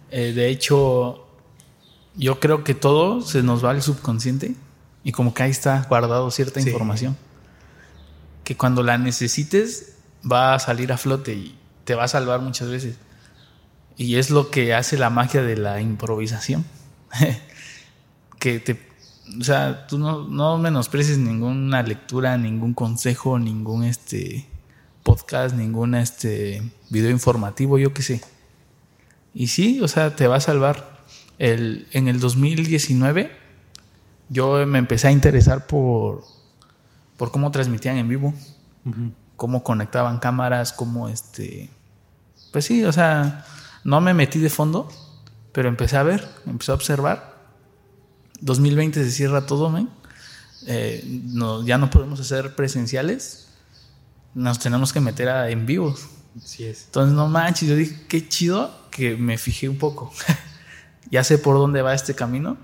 [0.09, 1.27] Eh, de hecho,
[2.15, 4.55] yo creo que todo se nos va al subconsciente
[5.03, 7.15] y como que ahí está guardado cierta información
[8.43, 9.93] que cuando la necesites
[10.29, 12.97] va a salir a flote y te va a salvar muchas veces.
[13.97, 16.65] Y es lo que hace la magia de la improvisación.
[18.39, 18.91] que te
[19.39, 24.45] o sea, tú no, no menosprecies ninguna lectura, ningún consejo, ningún este
[25.03, 28.21] podcast, ningún este video informativo, yo qué sé.
[29.33, 30.99] Y sí, o sea, te va a salvar.
[31.37, 33.31] El, en el 2019
[34.29, 36.23] yo me empecé a interesar por,
[37.17, 38.33] por cómo transmitían en vivo,
[39.41, 41.71] cómo conectaban cámaras, cómo este...
[42.51, 43.43] Pues sí, o sea,
[43.83, 44.87] no me metí de fondo,
[45.51, 47.41] pero empecé a ver, empecé a observar
[48.41, 49.89] 2020 se cierra todo, men.
[50.67, 53.47] Eh, no, ya no podemos hacer presenciales.
[54.35, 56.05] Nos tenemos que meter a, en vivos.
[56.37, 56.85] Así es.
[56.85, 60.13] Entonces, no manches, yo dije, qué chido que me fijé un poco.
[61.09, 62.57] ya sé por dónde va este camino.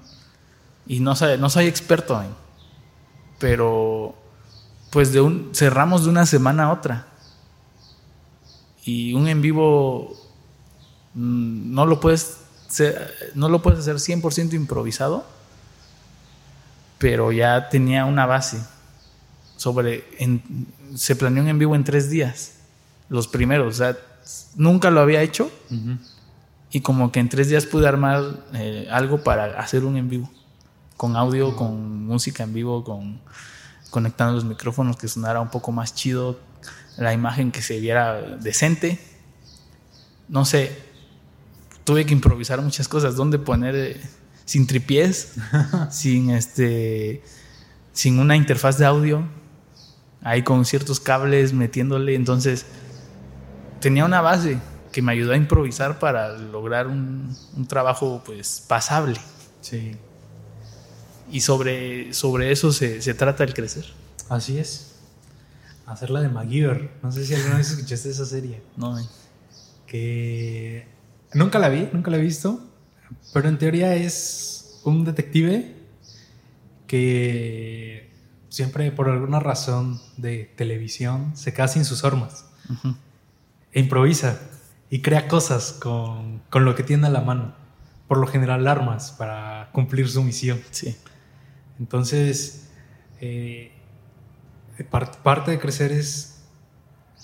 [0.85, 2.35] Y no, no soy experto, men.
[3.39, 4.26] pero
[4.89, 7.07] pues de un, cerramos de una semana a otra.
[8.83, 10.15] Y un en vivo
[11.13, 12.37] mm, no lo puedes,
[13.35, 15.37] no lo puedes hacer 100% improvisado
[16.97, 18.59] pero ya tenía una base
[19.55, 20.05] sobre,
[20.95, 22.53] se planeó un en vivo en tres días,
[23.09, 23.97] los primeros, o sea,
[24.55, 25.49] nunca lo había hecho
[26.71, 28.23] y como que en tres días pude armar
[28.53, 30.29] eh, algo para hacer un en vivo,
[30.95, 33.19] con audio, con música en vivo, con
[33.89, 36.39] conectando los micrófonos que sonara un poco más chido,
[36.97, 38.99] la imagen que se viera decente,
[40.27, 40.77] no sé,
[41.83, 43.75] tuve que improvisar muchas cosas, dónde poner...
[43.75, 44.01] Eh,
[44.47, 45.33] sin tripiés,
[45.91, 47.21] sin este
[47.91, 49.23] sin una interfaz de audio,
[50.21, 52.65] ahí con ciertos cables metiéndole, entonces
[53.81, 54.57] tenía una base
[54.91, 57.35] que me ayudó a improvisar para lograr un,
[57.67, 59.19] trabajo pues pasable.
[59.61, 59.97] Sí.
[61.31, 63.85] Y sobre, sobre eso se, trata el crecer.
[64.29, 64.95] Así es.
[65.85, 66.91] Hacerla de MacGyver.
[67.01, 68.61] No sé si alguna vez escuchaste esa serie.
[68.75, 68.97] No.
[69.85, 70.87] que
[71.33, 72.59] nunca la vi, nunca la he visto,
[73.33, 75.75] pero en teoría es un detective
[76.87, 78.09] que
[78.49, 82.45] siempre por alguna razón de televisión se queda sin sus armas
[83.71, 84.39] e improvisa
[84.89, 87.53] y crea cosas con, con lo que tiene a la mano.
[88.07, 90.61] Por lo general armas para cumplir su misión.
[90.71, 90.95] Sí.
[91.79, 92.67] Entonces,
[93.21, 93.71] eh,
[94.89, 96.39] par- parte de crecer es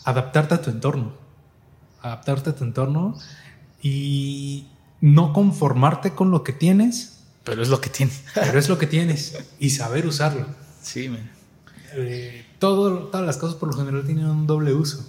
[0.05, 1.13] adaptarte a tu entorno.
[2.01, 3.17] Adaptarte a tu entorno
[3.81, 4.67] y
[5.01, 8.11] no conformarte con lo que tienes, Pero es lo que tiene.
[8.35, 10.45] pero es lo que tienes y saber usarlo.
[10.81, 11.29] Sí, men.
[11.95, 15.05] Eh, todo, todas las cosas por lo general tienen un doble uso.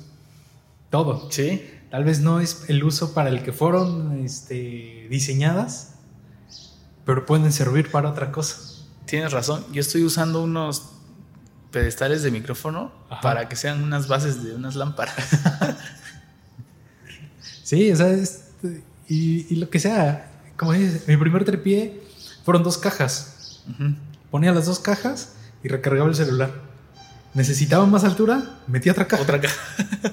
[0.90, 1.30] Todo.
[1.30, 1.62] Sí.
[1.90, 5.94] Tal vez no es el uso para el que fueron este, diseñadas,
[7.04, 8.56] pero pueden servir para otra cosa.
[9.14, 9.64] Tienes razón.
[9.72, 10.90] Yo estoy usando unos
[11.70, 13.20] pedestales de micrófono Ajá.
[13.20, 15.14] para que sean unas bases de unas lámparas.
[17.62, 18.14] Sí, o sea,
[19.08, 20.30] y, y lo que sea.
[20.56, 22.02] Como dices, mi primer tripié
[22.44, 23.62] fueron dos cajas.
[24.30, 26.50] Ponía las dos cajas y recargaba el celular.
[27.32, 29.22] Necesitaba más altura, metía otra caja.
[29.22, 29.56] Otra caja.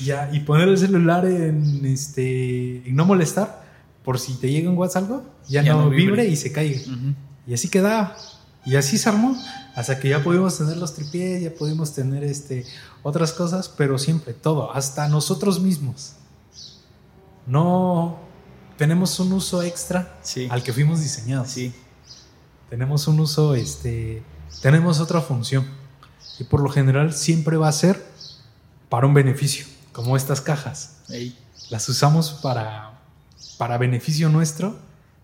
[0.00, 3.62] Ya, y poner el celular en este en no molestar
[4.02, 6.26] por si te llega un WhatsApp algo, ya, Ya no, no vibre.
[6.26, 6.80] y se caiga.
[6.80, 7.14] Ujú.
[7.46, 8.16] Y así quedaba.
[8.64, 9.36] Y así se armó.
[9.74, 12.66] Hasta que ya pudimos tener los tripiés, ya pudimos tener este,
[13.02, 16.12] otras cosas, pero siempre, todo, hasta nosotros mismos.
[17.46, 18.18] No
[18.76, 20.46] tenemos un uso extra Sí.
[20.50, 21.48] al que fuimos diseñados.
[21.48, 21.74] Sí.
[22.70, 24.22] Tenemos un uso, este,
[24.60, 25.66] tenemos otra función.
[26.38, 28.04] Y por lo general siempre va a ser
[28.88, 30.96] para un beneficio, como estas cajas.
[31.08, 31.36] Ey.
[31.70, 33.00] Las usamos para,
[33.58, 34.76] para beneficio nuestro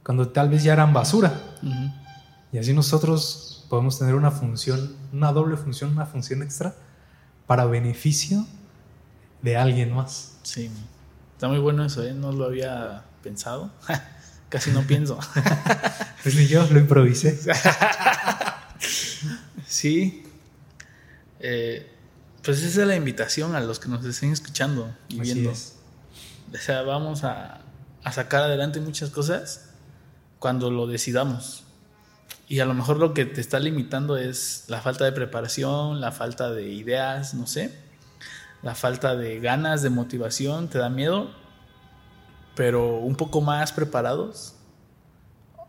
[0.05, 1.41] cuando tal vez ya eran basura.
[1.63, 1.93] Ujú.
[2.53, 6.75] Y así nosotros podemos tener una función, una doble función, una función extra
[7.47, 8.47] para beneficio
[9.43, 10.39] de alguien más.
[10.43, 10.71] Sí.
[11.35, 12.15] Está muy bueno eso, ¿eh?
[12.15, 13.71] No lo había pensado.
[14.49, 15.19] Casi no pienso.
[16.23, 17.39] Pues ni yo lo improvisé.
[19.67, 20.25] Sí.
[21.41, 21.91] Eh,
[22.43, 25.51] pues esa es la invitación a los que nos estén escuchando y Así viendo.
[25.51, 25.75] es.
[26.53, 27.61] O sea, vamos a,
[28.03, 29.67] a sacar adelante muchas cosas
[30.39, 31.65] cuando lo decidamos.
[32.49, 36.13] Y a lo mejor lo que te está limitando es la falta de preparación, la
[36.13, 37.79] falta de ideas, no sé,
[38.63, 41.31] la falta de ganas, de motivación, te da miedo,
[42.57, 44.55] pero un poco más preparados.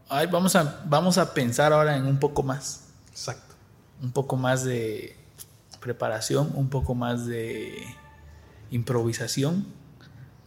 [0.07, 3.55] Ay, vamos, a, vamos a pensar ahora en un poco más Exacto.
[4.01, 5.17] un poco más de
[5.81, 7.75] preparación, un poco más de
[8.71, 9.67] improvisación,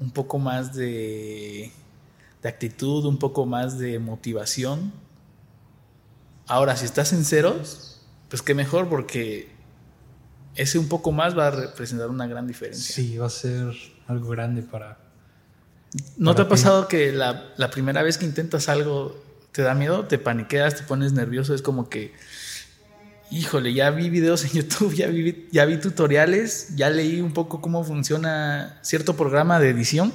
[0.01, 1.71] un poco más de,
[2.43, 4.93] de actitud, un poco más de motivación.
[6.47, 9.51] Ahora, si estás en ceros, pues qué mejor porque
[10.55, 12.95] ese un poco más va a representar una gran diferencia.
[12.95, 13.73] Sí, va a ser
[14.07, 14.99] algo grande para...
[16.17, 16.51] ¿No te ha ti.
[16.51, 19.23] pasado que la, la primera vez que intentas algo
[19.53, 21.55] te da miedo, te paniqueas, te pones nervioso?
[21.55, 22.13] Es como que,
[23.31, 27.61] híjole, ya vi videos en YouTube, ya vi, ya vi tutoriales, ya leí un poco
[27.61, 30.13] cómo funciona cierto programa de edición.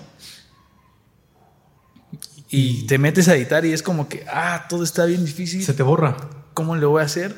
[2.50, 5.64] Y te metes a editar y es como que, ah, todo está bien difícil.
[5.64, 6.16] Se te borra.
[6.54, 7.36] ¿Cómo le voy a hacer?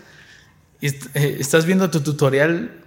[0.81, 2.83] Y eh, estás viendo tu tutorial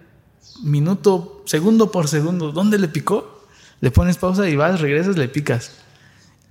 [0.62, 2.52] minuto, segundo por segundo.
[2.52, 3.46] ¿Dónde le picó?
[3.80, 5.72] Le pones pausa y vas, regresas, le picas.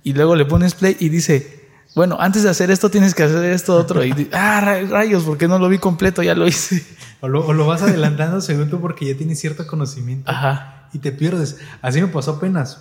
[0.04, 3.44] Y luego le pones play y dice, bueno, antes de hacer esto tienes que hacer
[3.44, 4.04] esto otro.
[4.04, 6.22] Y ah, ra- rayos, ¿por qué no lo vi completo?
[6.22, 6.84] Ya lo hice.
[7.20, 10.30] O lo, o lo vas adelantando según tú porque ya tienes cierto conocimiento.
[10.30, 10.88] Ajá.
[10.92, 11.56] y te pierdes.
[11.80, 12.80] Así me pasó apenas.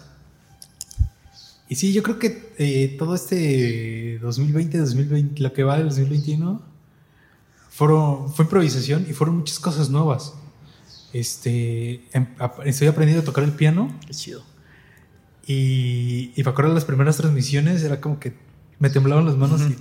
[1.71, 6.61] Y sí, yo creo que eh, todo este 2020, 2020, lo que va del 2021,
[7.69, 10.33] fueron, fue improvisación y fueron muchas cosas nuevas.
[11.13, 14.43] Este, em- ap- estoy aprendiendo a tocar el piano Qué chido.
[15.47, 18.33] y, y me acuerdo de las primeras transmisiones, era como que
[18.79, 19.73] me temblaban las manos Ujú.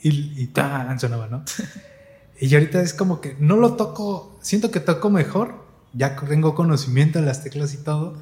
[0.00, 1.00] y, y, y ¡tan!
[1.00, 1.42] sonaba, ¿no?
[2.40, 5.56] y ahorita es como que no lo toco, siento que toco mejor,
[5.92, 8.16] ya tengo conocimiento de las teclas y todo,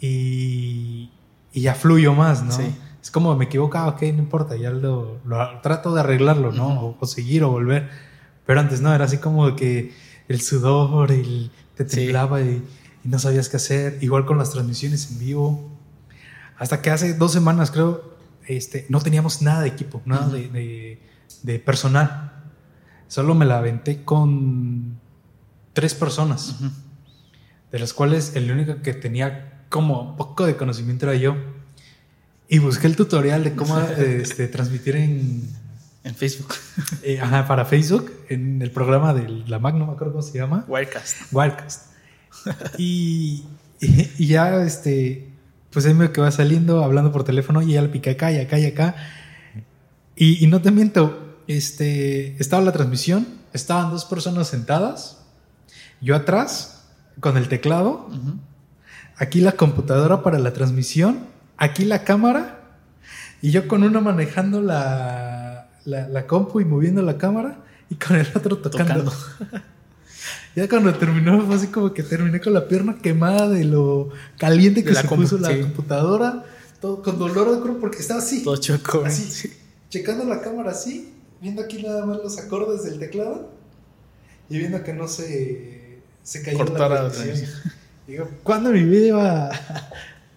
[0.00, 1.10] y,
[1.52, 2.52] y ya fluyo más, ¿no?
[2.52, 2.74] Sí.
[3.02, 6.80] Es como me equivocaba, ok, no importa, ya lo, lo trato de arreglarlo, ¿no?
[6.80, 7.88] O, o seguir o volver.
[8.46, 9.92] Pero antes no, era así como que
[10.28, 11.96] el sudor, el, te Sí.
[11.96, 12.62] temblaba y,
[13.04, 13.98] y no sabías qué hacer.
[14.00, 15.68] Igual con las transmisiones en vivo.
[16.58, 18.14] Hasta que hace dos semanas, creo,
[18.46, 21.02] este, no teníamos nada de equipo, nada de, de-
[21.42, 22.32] de personal.
[23.08, 24.98] Solo me la aventé con
[25.72, 26.54] tres personas,
[27.72, 31.34] de las cuales el único que tenía como poco de conocimiento era yo.
[32.48, 35.48] Y busqué el tutorial de cómo este, transmitir en,
[36.04, 36.54] En Facebook.
[37.02, 40.38] eh, ajá, para Facebook, en el programa de la Mac, no me acuerdo cómo se
[40.38, 40.64] llama.
[40.68, 41.32] Wirecast.
[41.32, 41.86] Wildcast.
[42.78, 43.44] y,
[43.80, 45.28] y- y ya este,
[45.70, 48.38] pues ahí me que va saliendo, hablando por teléfono, y ya le piqué acá y
[48.38, 48.94] acá y acá.
[50.14, 55.18] Y, y no te miento, este, estaba la transmisión, estaban dos personas sentadas,
[56.02, 56.84] yo atrás,
[57.20, 58.08] con el teclado,
[59.16, 61.20] aquí la computadora para la transmisión,
[61.56, 62.60] aquí la cámara,
[63.40, 67.58] y yo con una manejando la, la, la compu y moviendo la cámara,
[67.90, 69.12] y con el otro tocando.
[70.54, 74.84] Ya cuando terminó, fue así como que terminé con la pierna quemada de lo caliente
[74.84, 75.60] que De se puso la sí.
[75.62, 76.44] computadora,
[76.78, 79.02] todo con dolor de cuerpo porque estaba así, Todo choco.
[79.04, 79.50] así, Sí.
[79.88, 81.10] checando la cámara así,
[81.40, 83.50] viendo aquí nada más los acordes del teclado
[84.50, 87.50] y viendo que no se, se cayó Cortara la transmisión.
[88.06, 89.50] Digo, ¿cuándo en mi vida iba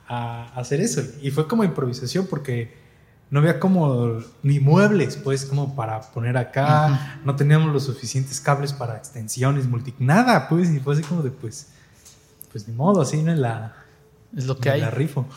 [0.07, 1.01] a, a hacer eso?
[1.21, 2.85] Y fue como improvisación porque
[3.29, 7.19] no había como ni muebles, pues, como para poner acá.
[7.25, 9.93] No teníamos los suficientes cables para extensiones, multi...
[9.99, 10.69] Nada, pues.
[10.69, 11.67] Y fue así como de, pues,
[12.51, 13.75] pues ni modo, así no la,
[14.35, 14.81] Es lo que hay.
[14.81, 15.27] la rifo.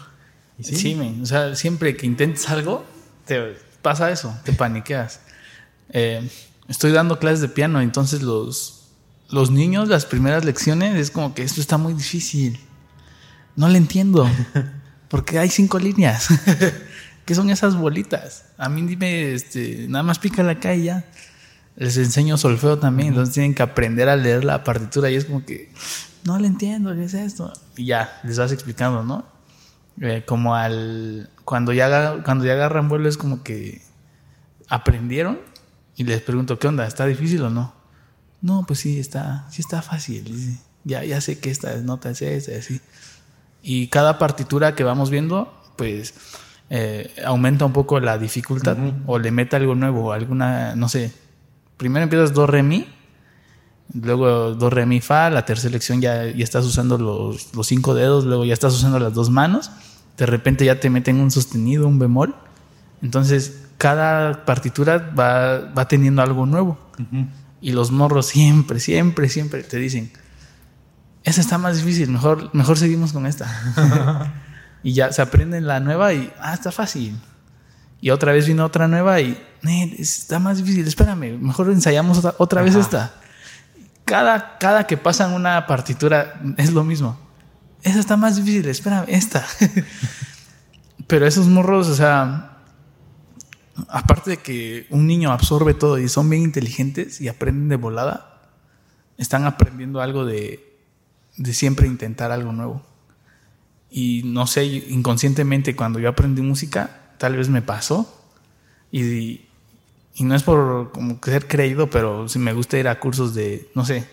[0.58, 2.84] Y Sí, men, o sea, siempre que intentes algo,
[3.24, 5.20] te pasa eso, te paniqueas.
[5.90, 6.28] Eh,
[6.68, 8.77] estoy dando clases de piano, entonces los,
[9.30, 12.58] los niños, las primeras lecciones, es como que esto está muy difícil.
[13.56, 14.28] No le entiendo,
[15.08, 16.28] porque hay cinco líneas.
[17.24, 18.46] ¿Qué son esas bolitas?
[18.56, 21.04] A mí dime, este, nada más pícala acá y ya.
[21.76, 25.44] Les enseño solfeo también, entonces tienen que aprender a leer la partitura y es como
[25.44, 25.70] que,
[26.24, 27.52] no le entiendo, ¿qué es esto?
[27.76, 29.26] Y ya, les vas explicando, ¿no?
[30.00, 33.82] Eh, como al cuando ya cuando ya agarran vuelo es como que
[34.68, 35.40] aprendieron
[35.96, 37.77] y les pregunto qué onda está difícil o no
[38.40, 40.58] no pues sí está sí está fácil dice.
[40.84, 42.80] ya ya sé que esta nota es esta y así
[43.62, 46.14] y cada partitura que vamos viendo pues
[46.70, 48.76] eh, aumenta un poco la dificultad
[49.06, 51.12] o le mete algo nuevo alguna no sé.
[51.78, 52.86] Primero empiezas do re mi
[53.94, 57.94] luego do re mi fa la tercera lección ya, ya estás usando los, los cinco
[57.94, 59.70] dedos luego ya estás usando las dos manos
[60.18, 62.34] de repente ya te meten un sostenido un bemol.
[63.00, 66.76] Entonces cada partitura va, va teniendo algo nuevo
[67.60, 70.12] y los morros siempre siempre siempre te dicen
[71.24, 74.34] esa está más difícil mejor mejor seguimos con esta
[74.82, 77.18] y ya se aprenden la nueva y ah está fácil
[78.00, 82.34] y otra vez vino otra nueva y "Nel, está más difícil espérame mejor ensayamos otra,
[82.38, 83.12] otra vez esta
[84.08, 87.18] cada, cada que pasan una partitura es lo mismo.
[87.82, 89.46] Esa está más difícil, espérame, esta.
[91.06, 92.47] Pero esos morros, o sea,
[93.88, 98.40] aparte de que un niño absorbe todo y son bien inteligentes y aprenden de volada,
[99.16, 100.76] están aprendiendo algo de,
[101.36, 102.82] de siempre intentar algo nuevo.
[103.90, 108.14] Y no sé, inconscientemente cuando yo aprendí música, tal vez me pasó.
[108.90, 109.42] Y,
[110.14, 113.70] y no es por como ser creído, pero si me gusta ir a cursos de,
[113.74, 114.06] no sé,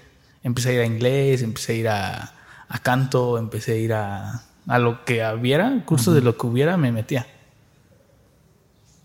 [0.43, 2.33] empecé a ir a inglés, empecé a ir a,
[2.67, 6.77] a canto, empecé a ir a, a lo que hubiera, cursos de lo que hubiera,
[6.77, 7.27] me metía.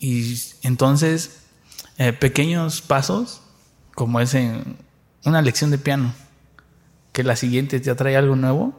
[0.00, 1.42] Y entonces,
[1.98, 3.42] eh, pequeños pasos,
[3.94, 4.76] como es en
[5.24, 6.12] una lección de piano,
[7.12, 8.74] que la siguiente te atrae algo nuevo,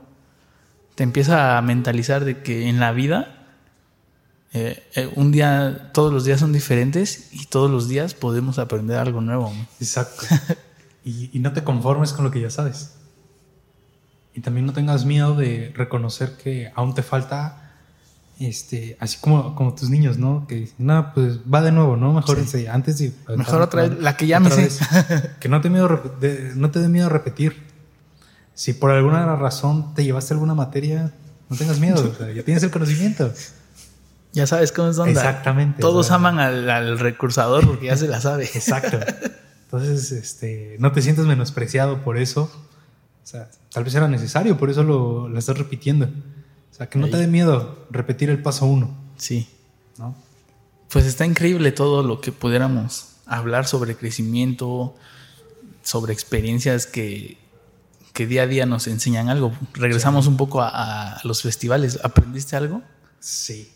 [0.96, 3.42] te empieza a mentalizar de que en la vida
[4.54, 8.98] eh, eh, un día, todos los días son diferentes y todos los días podemos aprender
[8.98, 9.54] algo nuevo.
[9.80, 10.24] Exacto.
[11.06, 12.96] y, y no te conformes con lo que ya sabes.
[14.34, 17.61] Y también no tengas miedo de reconocer que aún te falta,
[18.48, 20.46] este, así como, como tus niños, ¿no?
[20.48, 22.14] Que dicen, no, pues va de nuevo, ¿no?
[22.14, 23.14] Mejor este, antes de...
[23.36, 24.64] Mejor otra vez, la que ya me otra sé.
[24.64, 25.30] vez.
[25.40, 27.70] que no te, miedo de- no te dé miedo repetir.
[28.54, 31.14] Si por alguna razón te llevaste alguna materia,
[31.50, 33.34] no tengas miedo, o sea, ya tienes el conocimiento.
[34.34, 35.12] Ya sabes cómo es onda.
[35.12, 38.46] Exactamente, Todos aman al, al recursador porque ya se la sabe.
[38.46, 39.00] Exacto.
[39.66, 42.44] Entonces, este, no te sientas menospreciado por eso.
[43.24, 46.10] O sea, tal vez era necesario, por eso lo, lo estás repitiendo.
[46.72, 49.48] O sea, que no te dé miedo repetir el paso uno, Sí.
[49.98, 50.16] ¿no?
[50.90, 54.96] Pues está increíble todo lo que pudiéramos hablar sobre crecimiento,
[55.84, 57.38] sobre experiencias que,
[58.14, 59.54] que día a día nos enseñan algo.
[59.74, 62.00] Regresamos un poco a, a los festivales.
[62.04, 62.82] ¿Aprendiste algo?
[63.20, 63.72] Sí.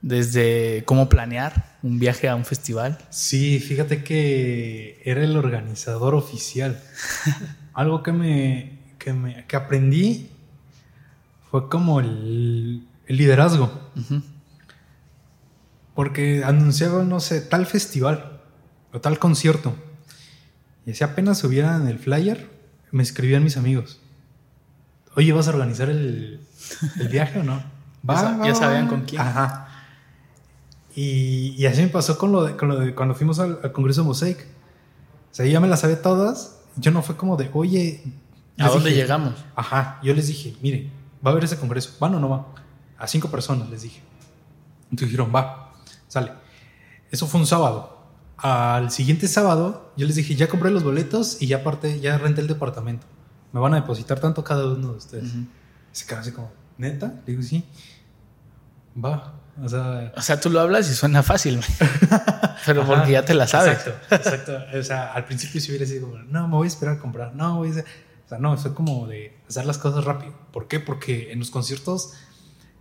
[0.00, 2.98] Desde cómo planear un viaje a un festival.
[3.10, 6.82] Sí, fíjate que era el organizador oficial.
[7.74, 10.28] Algo que me, que me que aprendí
[11.54, 13.70] fue como el, el liderazgo.
[13.96, 14.22] Ujú.
[15.94, 18.40] Porque anunciaban, no sé, tal festival
[18.92, 19.72] o tal concierto.
[20.84, 22.50] Y si apenas subieran el flyer,
[22.90, 24.00] me escribían mis amigos.
[25.14, 26.40] Oye, ¿vas a organizar el,
[26.98, 27.62] el viaje o no?
[28.02, 29.22] Ya sa- ya sabían con quién.
[29.22, 29.68] Ajá.
[30.96, 33.70] Y, y así me pasó con lo de, con lo de cuando fuimos al, al
[33.70, 34.40] Congreso Mosaic.
[35.30, 36.58] O sea, yo ya me las sabía todas.
[36.76, 38.02] Yo no fue como de, oye.
[38.58, 39.34] ¿A dónde dije- llegamos?
[39.54, 40.00] Ajá.
[40.02, 40.90] Yo les dije, miren,
[41.24, 41.92] va a haber ese congreso.
[42.00, 42.46] ¿Van o no va?
[42.98, 44.02] A cinco personas les dije.
[44.84, 45.72] Entonces dijeron, va,
[46.08, 46.32] sale.
[47.10, 47.94] Eso fue un sábado.
[48.36, 52.40] Al siguiente sábado, yo les dije, ya compré los boletos y ya aparte, ya renté
[52.40, 53.06] el departamento.
[53.52, 55.32] Me van a depositar tanto cada uno de ustedes.
[55.92, 57.14] Se quedó así como, ¿neta?
[57.24, 57.64] Le digo, sí.
[59.02, 59.34] Va.
[59.62, 61.60] O sea, O sea, tú lo hablas y suena fácil,
[62.66, 63.78] pero Ajá, porque ya te la sabes.
[63.78, 64.78] Exacto, exacto.
[64.78, 67.34] O sea, al principio si hubiera sido como, no, me voy a esperar a comprar,
[67.36, 67.84] no, voy a...
[68.24, 68.26] hacer-".
[68.26, 70.32] O sea, no, fue como de hacer las cosas rápido.
[70.52, 70.80] ¿Por qué?
[70.80, 72.14] Porque en los conciertos,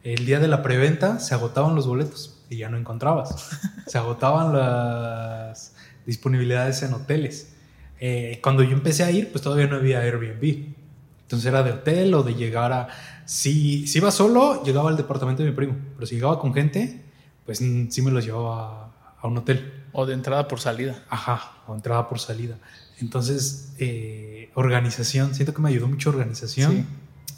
[0.04, 3.50] el día de la preventa, se agotaban los boletos y ya no encontrabas.
[3.88, 5.76] Se agotaban las
[6.06, 7.54] disponibilidades en hoteles.
[8.00, 10.74] Eh, cuando yo empecé a ir, pues todavía no había Airbnb.
[11.22, 12.88] Entonces era de hotel o de llegar a...
[13.26, 15.76] Si, si iba solo, llegaba al departamento de mi primo.
[15.96, 17.04] Pero si llegaba con gente,
[17.46, 19.86] pues sí me los llevaba a, a un hotel.
[19.94, 21.04] O de entrada por salida.
[21.10, 22.58] Ajá, o entrada por salida.
[23.00, 26.86] Entonces, eh, organización, siento que me ayudó mucho organización,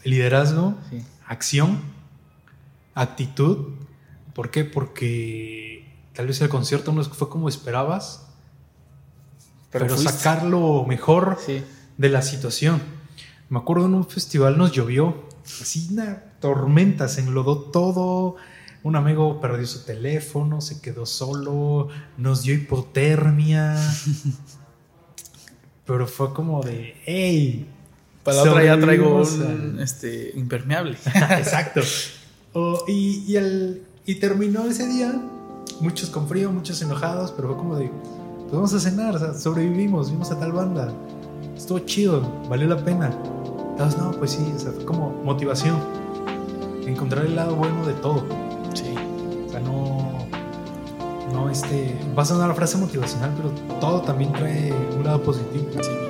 [0.03, 1.03] liderazgo, Sí.
[1.27, 1.80] acción,
[2.94, 3.73] actitud.
[4.34, 4.65] ¿Por qué?
[4.65, 8.27] Porque tal vez el concierto no fue como esperabas,
[9.72, 10.11] pero, fuiste.
[10.11, 11.64] sacar lo mejor Sí.
[11.98, 12.82] de la situación.
[13.49, 15.27] Me acuerdo en un festival nos llovió,
[15.61, 18.36] así una tormenta, se enlodó todo.
[18.84, 21.88] Un amigo perdió su teléfono, se quedó solo,
[22.18, 23.76] nos dio hipotermia.
[25.86, 27.68] Pero fue como de, hey,
[28.24, 30.98] Para la otra ya traigo un este, impermeable.
[31.38, 31.82] Exacto.
[32.53, 35.14] Oh, y, y, el- y terminó ese día,
[35.82, 37.90] muchos con frío, muchos enojados, pero fue como de,
[38.44, 40.91] pues vamos a cenar, o sea, sobrevivimos, vimos a tal banda,
[41.56, 43.16] estuvo chido, valió la pena.
[43.72, 45.78] Entonces, no, pues sí, o sea, fue como motivación,
[46.88, 48.26] encontrar el lado bueno de todo.
[48.74, 48.94] Sí.
[49.48, 50.05] O sea, no,
[51.36, 53.49] no, este, va a sonar la frase motivacional, pero
[53.80, 55.68] todo también trae un lado positivo.
[55.82, 56.05] sí.